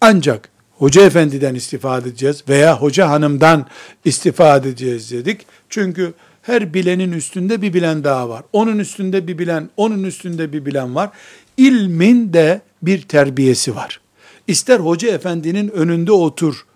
[0.00, 0.48] Ancak
[0.80, 3.66] hoca efendiden istifade edeceğiz veya hoca hanımdan
[4.04, 5.46] istifade edeceğiz dedik.
[5.68, 6.12] Çünkü
[6.42, 8.42] her bilenin üstünde bir bilen daha var.
[8.52, 11.10] Onun üstünde bir bilen, onun üstünde bir bilen var.
[11.56, 14.00] İlmin de bir terbiyesi var.
[14.46, 16.66] İster hoca efendinin önünde otur,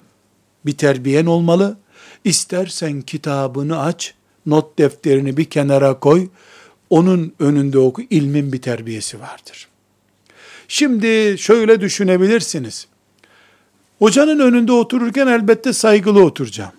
[0.66, 1.76] bir terbiyen olmalı.
[2.24, 4.14] İstersen kitabını aç,
[4.46, 6.28] not defterini bir kenara koy,
[6.90, 9.68] onun önünde oku, ilmin bir terbiyesi vardır.
[10.68, 12.86] Şimdi şöyle düşünebilirsiniz.
[13.98, 16.72] Hocanın önünde otururken elbette saygılı oturacağım.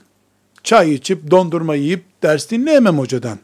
[0.64, 3.40] Çay içip, dondurma yiyip ders dinleyemem hocadan.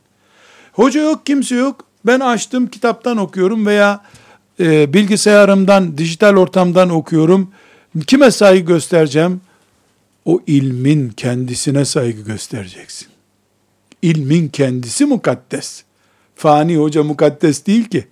[0.73, 1.85] Hoca yok, kimse yok.
[2.05, 4.03] Ben açtım, kitaptan okuyorum veya
[4.59, 7.51] e, bilgisayarımdan, dijital ortamdan okuyorum.
[8.07, 9.41] Kime saygı göstereceğim?
[10.25, 13.07] O ilmin kendisine saygı göstereceksin.
[14.01, 15.83] İlmin kendisi mukaddes.
[16.35, 18.07] Fani hoca mukaddes değil ki.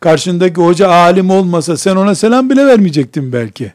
[0.00, 3.72] Karşındaki hoca alim olmasa sen ona selam bile vermeyecektin belki.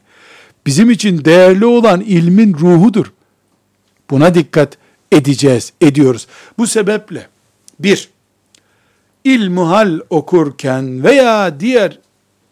[0.65, 3.13] Bizim için değerli olan ilmin ruhudur.
[4.09, 4.77] Buna dikkat
[5.11, 6.27] edeceğiz, ediyoruz.
[6.57, 7.27] Bu sebeple
[7.79, 8.09] bir,
[9.23, 11.99] ilmuhal okurken veya diğer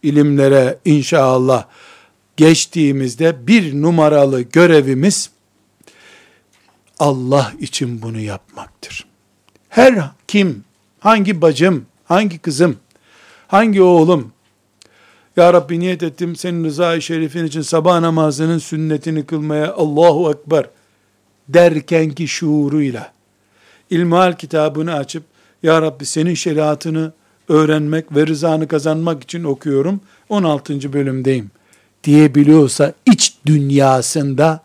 [0.04, 1.66] ilimlere inşallah
[2.38, 5.30] geçtiğimizde bir numaralı görevimiz
[7.00, 9.06] Allah için bunu yapmaktır.
[9.70, 10.64] Her kim,
[11.00, 12.78] hangi bacım, hangi kızım,
[13.48, 14.33] hangi oğlum,
[15.38, 20.66] Ya Rabbi niyet ettim senin rızayı şerifin için sabah namazının sünnetini kılmaya Allahu Ekber
[21.50, 23.12] derken ki şuuruyla
[23.90, 25.24] ilmihal kitabını açıp
[25.64, 27.14] Ya Rabbi senin şeriatını
[27.50, 30.02] öğrenmek ve rızanı kazanmak için okuyorum.
[30.30, 30.94] 16.
[30.94, 31.52] bölümdeyim
[32.04, 34.64] diyebiliyorsa iç dünyasında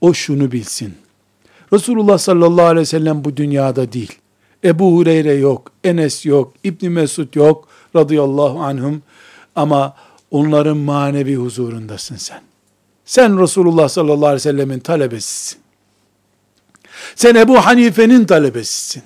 [0.00, 0.94] o şunu bilsin.
[1.72, 4.12] Resulullah sallallahu aleyhi ve sellem bu dünyada değil.
[4.64, 9.02] Ebu Hureyre yok, Enes yok, İbni Mesud yok radıyallahu anhum
[9.56, 9.96] ama
[10.30, 12.42] onların manevi huzurundasın sen.
[13.04, 15.58] Sen Resulullah sallallahu aleyhi ve sellemin talebesisin.
[17.16, 19.02] Sen Ebu Hanife'nin talebesisin.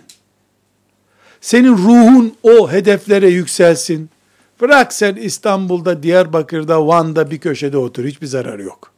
[1.40, 4.11] Senin ruhun o hedeflere yükselsin.
[4.61, 8.05] Bırak sen İstanbul'da, Diyarbakır'da, Van'da bir köşede otur.
[8.05, 8.92] Hiçbir zararı yok.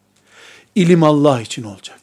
[0.74, 2.00] İlim Allah için olacak.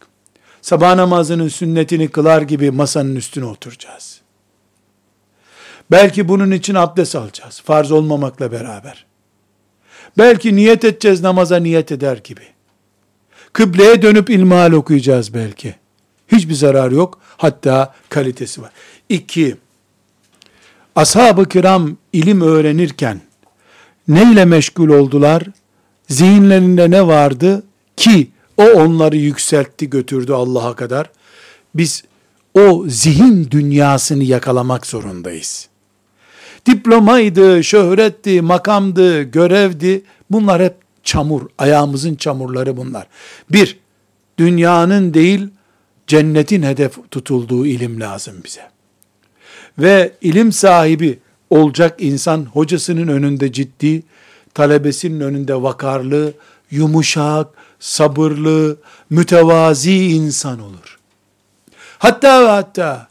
[0.61, 4.21] Sabah namazının sünnetini kılar gibi masanın üstüne oturacağız.
[5.91, 7.61] Belki bunun için abdest alacağız.
[7.65, 9.06] Farz olmamakla beraber.
[10.17, 12.41] Belki niyet edeceğiz namaza niyet eder gibi.
[13.53, 15.75] Kıbleye dönüp ilmihal okuyacağız belki.
[16.27, 17.19] Hiçbir zarar yok.
[17.37, 18.71] Hatta kalitesi var.
[19.09, 19.55] İki,
[20.95, 23.21] ashab-ı kiram ilim öğrenirken
[24.07, 25.43] neyle meşgul oldular?
[26.09, 27.63] Zihinlerinde ne vardı
[27.97, 31.09] ki o onları yükseltti götürdü Allah'a kadar.
[31.75, 32.03] Biz
[32.53, 35.69] o zihin dünyasını yakalamak zorundayız.
[36.67, 40.03] Diplomaydı, şöhretti, makamdı, görevdi.
[40.31, 43.07] Bunlar hep çamur, ayağımızın çamurları bunlar.
[43.49, 43.79] Bir,
[44.39, 45.47] dünyanın değil,
[46.07, 48.69] cennetin hedef tutulduğu ilim lazım bize.
[49.79, 54.03] Ve ilim sahibi olacak insan hocasının önünde ciddi,
[54.53, 56.33] talebesinin önünde vakarlı,
[56.71, 57.47] yumuşak,
[57.79, 58.77] sabırlı,
[59.09, 60.99] mütevazi insan olur.
[61.99, 63.07] Hatta ve hatta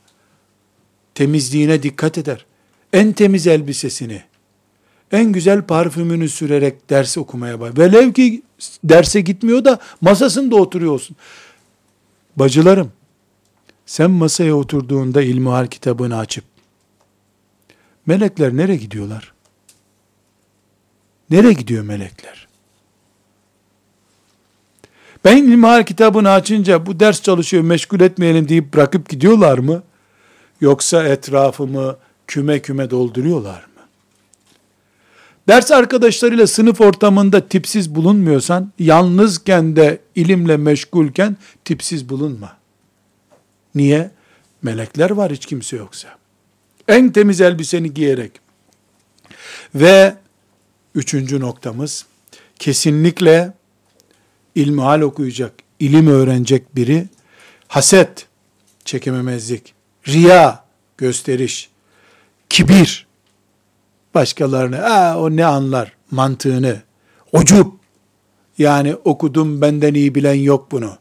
[1.15, 2.47] temizliğine dikkat eder.
[2.93, 4.23] En temiz elbisesini,
[5.13, 7.79] en güzel parfümünü sürerek ders okumaya başlar.
[7.79, 8.43] Velev ki
[8.85, 11.17] derse gitmiyor da masasında oturuyorsun.
[12.37, 12.93] Bacılarım,
[13.87, 16.45] sen masaya oturduğunda ilmihal kitabını açıp,
[18.07, 19.33] melekler nereye gidiyorlar?
[21.31, 22.49] Nereye gidiyor melekler?
[25.25, 29.83] Ben ilmihal kitabını açınca bu ders çalışıyor meşgul etmeyelim deyip bırakıp gidiyorlar mı?
[30.61, 31.97] Yoksa etrafımı
[32.27, 33.83] küme küme dolduruyorlar mı?
[35.49, 42.57] Ders arkadaşlarıyla sınıf ortamında tipsiz bulunmuyorsan, yalnızken de ilimle meşgulken tipsiz bulunma.
[43.75, 44.11] Niye?
[44.63, 46.09] Melekler var hiç kimse yoksa.
[46.89, 48.33] En temiz elbiseni giyerek.
[49.75, 50.17] Ve
[50.95, 52.07] üçüncü noktamız,
[52.59, 53.53] kesinlikle
[54.55, 57.07] ilmihal okuyacak, ilim öğrenecek biri,
[57.69, 58.27] haset,
[58.85, 59.75] çekememezlik,
[60.09, 60.65] riya,
[60.99, 61.69] gösteriş,
[62.51, 63.07] kibir,
[64.15, 66.83] başkalarını, Aa, o ne anlar mantığını,
[67.33, 67.73] ucup,
[68.59, 70.99] yani okudum benden iyi bilen yok bunu,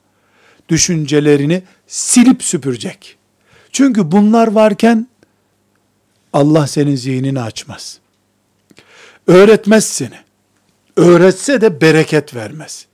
[0.70, 3.18] düşüncelerini silip süpürecek.
[3.72, 5.08] Çünkü bunlar varken
[6.34, 8.00] Allah senin zihnini açmaz.
[9.28, 10.20] Öğretmez seni.
[10.98, 12.86] Öğretse de bereket vermez.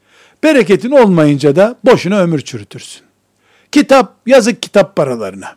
[0.44, 3.04] Bereketin olmayınca da boşuna ömür çürütürsün.
[3.72, 5.56] Kitap, yazık kitap paralarına.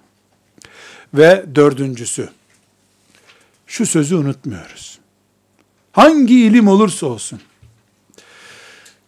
[1.14, 2.28] Ve dördüncüsü,
[3.66, 4.98] şu sözü unutmuyoruz.
[5.92, 7.40] Hangi ilim olursa olsun,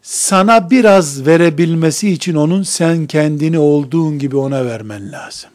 [0.02, 5.50] sana biraz verebilmesi için onun sen kendini olduğun gibi ona vermen lazım.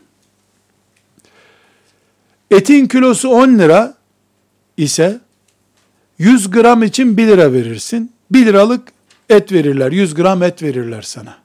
[2.51, 3.97] Etin kilosu 10 lira
[4.77, 5.19] ise
[6.17, 8.11] 100 gram için 1 lira verirsin.
[8.31, 8.93] 1 liralık
[9.29, 9.91] et verirler.
[9.91, 11.37] 100 gram et verirler sana.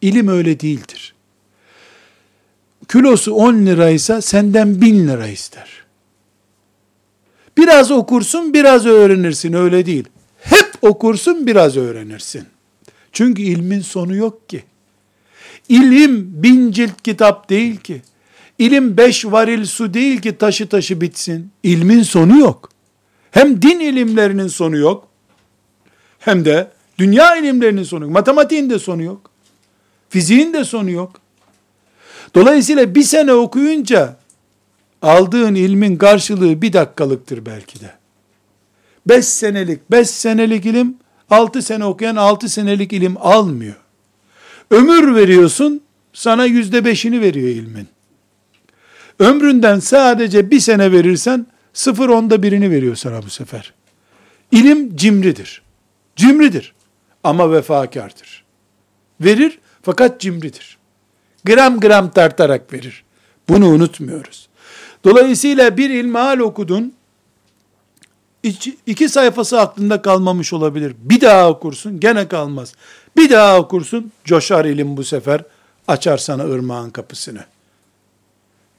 [0.00, 1.14] İlim öyle değildir.
[2.88, 5.68] Kilosu 10 liraysa senden 1000 lira ister.
[7.60, 9.52] Biraz okursun, biraz öğrenirsin.
[9.52, 10.04] Öyle değil.
[10.40, 12.44] Hep okursun, biraz öğrenirsin.
[13.12, 14.64] Çünkü ilmin sonu yok ki.
[15.68, 18.02] İlim bin cilt kitap değil ki.
[18.58, 21.50] İlim beş varil su değil ki taşı taşı bitsin.
[21.62, 22.70] İlmin sonu yok.
[23.30, 25.08] Hem din ilimlerinin sonu yok.
[26.18, 28.12] Hem de dünya ilimlerinin sonu yok.
[28.12, 29.30] Matematiğin de sonu yok.
[30.08, 31.20] Fiziğin de sonu yok.
[32.34, 34.16] Dolayısıyla bir sene okuyunca
[35.02, 37.90] aldığın ilmin karşılığı bir dakikalıktır belki de.
[39.06, 40.96] Beş senelik, beş senelik ilim,
[41.30, 43.76] altı sene okuyan altı senelik ilim almıyor.
[44.70, 45.82] Ömür veriyorsun,
[46.12, 47.88] sana yüzde beşini veriyor ilmin.
[49.18, 53.74] Ömründen sadece bir sene verirsen, sıfır onda birini veriyor sana bu sefer.
[54.52, 55.62] İlim cimridir.
[56.16, 56.74] Cimridir.
[57.24, 58.44] Ama vefakardır.
[59.20, 60.78] Verir fakat cimridir.
[61.44, 63.04] Gram gram tartarak verir.
[63.48, 64.48] Bunu unutmuyoruz.
[65.04, 66.92] Dolayısıyla bir ilmihal okudun,
[68.86, 70.94] iki, sayfası aklında kalmamış olabilir.
[71.02, 72.74] Bir daha okursun, gene kalmaz.
[73.16, 75.44] Bir daha okursun, coşar ilim bu sefer,
[75.88, 77.44] açar sana ırmağın kapısını.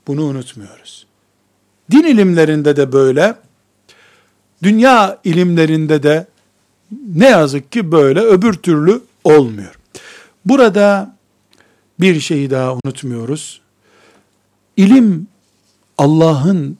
[0.07, 1.05] Bunu unutmuyoruz.
[1.91, 3.35] Din ilimlerinde de böyle,
[4.63, 6.27] dünya ilimlerinde de
[7.15, 9.79] ne yazık ki böyle öbür türlü olmuyor.
[10.45, 11.15] Burada
[11.99, 13.61] bir şeyi daha unutmuyoruz.
[14.77, 15.27] İlim
[16.01, 16.77] Allah'ın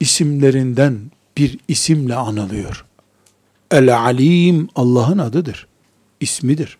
[0.00, 1.00] isimlerinden
[1.36, 2.84] bir isimle anılıyor.
[3.70, 5.66] El-Alim Allah'ın adıdır,
[6.20, 6.78] ismidir.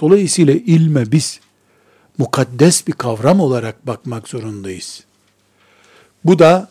[0.00, 1.40] Dolayısıyla ilme biz
[2.18, 5.04] mukaddes bir kavram olarak bakmak zorundayız.
[6.24, 6.68] Bu da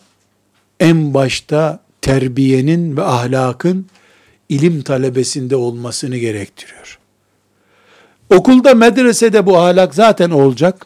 [0.79, 3.85] en başta terbiyenin ve ahlakın
[4.49, 6.99] ilim talebesinde olmasını gerektiriyor.
[8.29, 10.85] Okulda, medresede bu ahlak zaten olacak.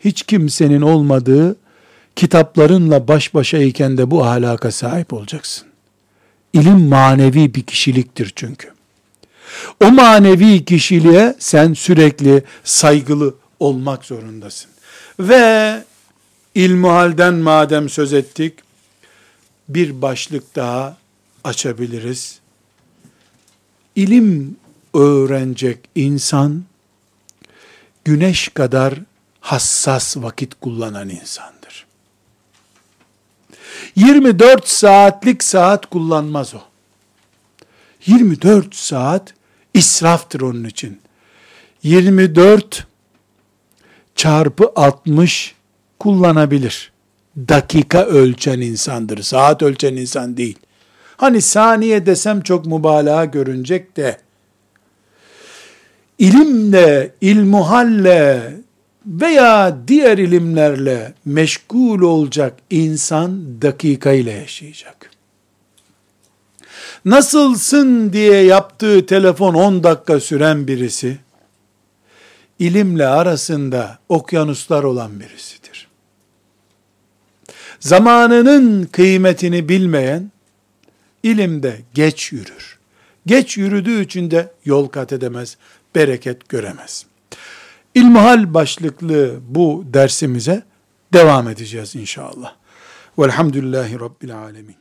[0.00, 1.56] Hiç kimsenin olmadığı
[2.16, 5.66] kitaplarınla baş başa iken de bu ahlaka sahip olacaksın.
[6.52, 8.72] İlim manevi bir kişiliktir çünkü.
[9.84, 14.70] O manevi kişiliğe sen sürekli saygılı olmak zorundasın.
[15.20, 15.84] Ve
[16.54, 18.54] ilmuhalden madem söz ettik,
[19.68, 20.96] bir başlık daha
[21.44, 22.38] açabiliriz.
[23.96, 24.56] İlim
[24.94, 26.64] öğrenecek insan,
[28.04, 28.94] güneş kadar
[29.40, 31.55] hassas vakit kullanan insandır.
[33.96, 36.60] 24 saatlik saat kullanmaz o.
[38.06, 39.34] 24 saat
[39.74, 41.00] israftır onun için.
[41.82, 42.86] 24
[44.14, 45.54] çarpı 60
[45.98, 46.92] kullanabilir.
[47.36, 49.22] Dakika ölçen insandır.
[49.22, 50.58] Saat ölçen insan değil.
[51.16, 54.20] Hani saniye desem çok mübalağa görünecek de
[56.18, 58.56] ilimle, ilmuhalle
[59.06, 65.10] veya diğer ilimlerle meşgul olacak insan dakikayla yaşayacak.
[67.04, 71.18] Nasılsın diye yaptığı telefon 10 dakika süren birisi,
[72.58, 75.88] ilimle arasında okyanuslar olan birisidir.
[77.80, 80.30] Zamanının kıymetini bilmeyen,
[81.22, 82.78] ilimde geç yürür.
[83.26, 85.56] Geç yürüdüğü için de yol kat edemez,
[85.94, 87.06] bereket göremez.
[87.96, 90.62] İlmihal başlıklı bu dersimize
[91.12, 92.54] devam edeceğiz inşallah.
[93.18, 94.76] Velhamdülillahi Rabbil Alemin.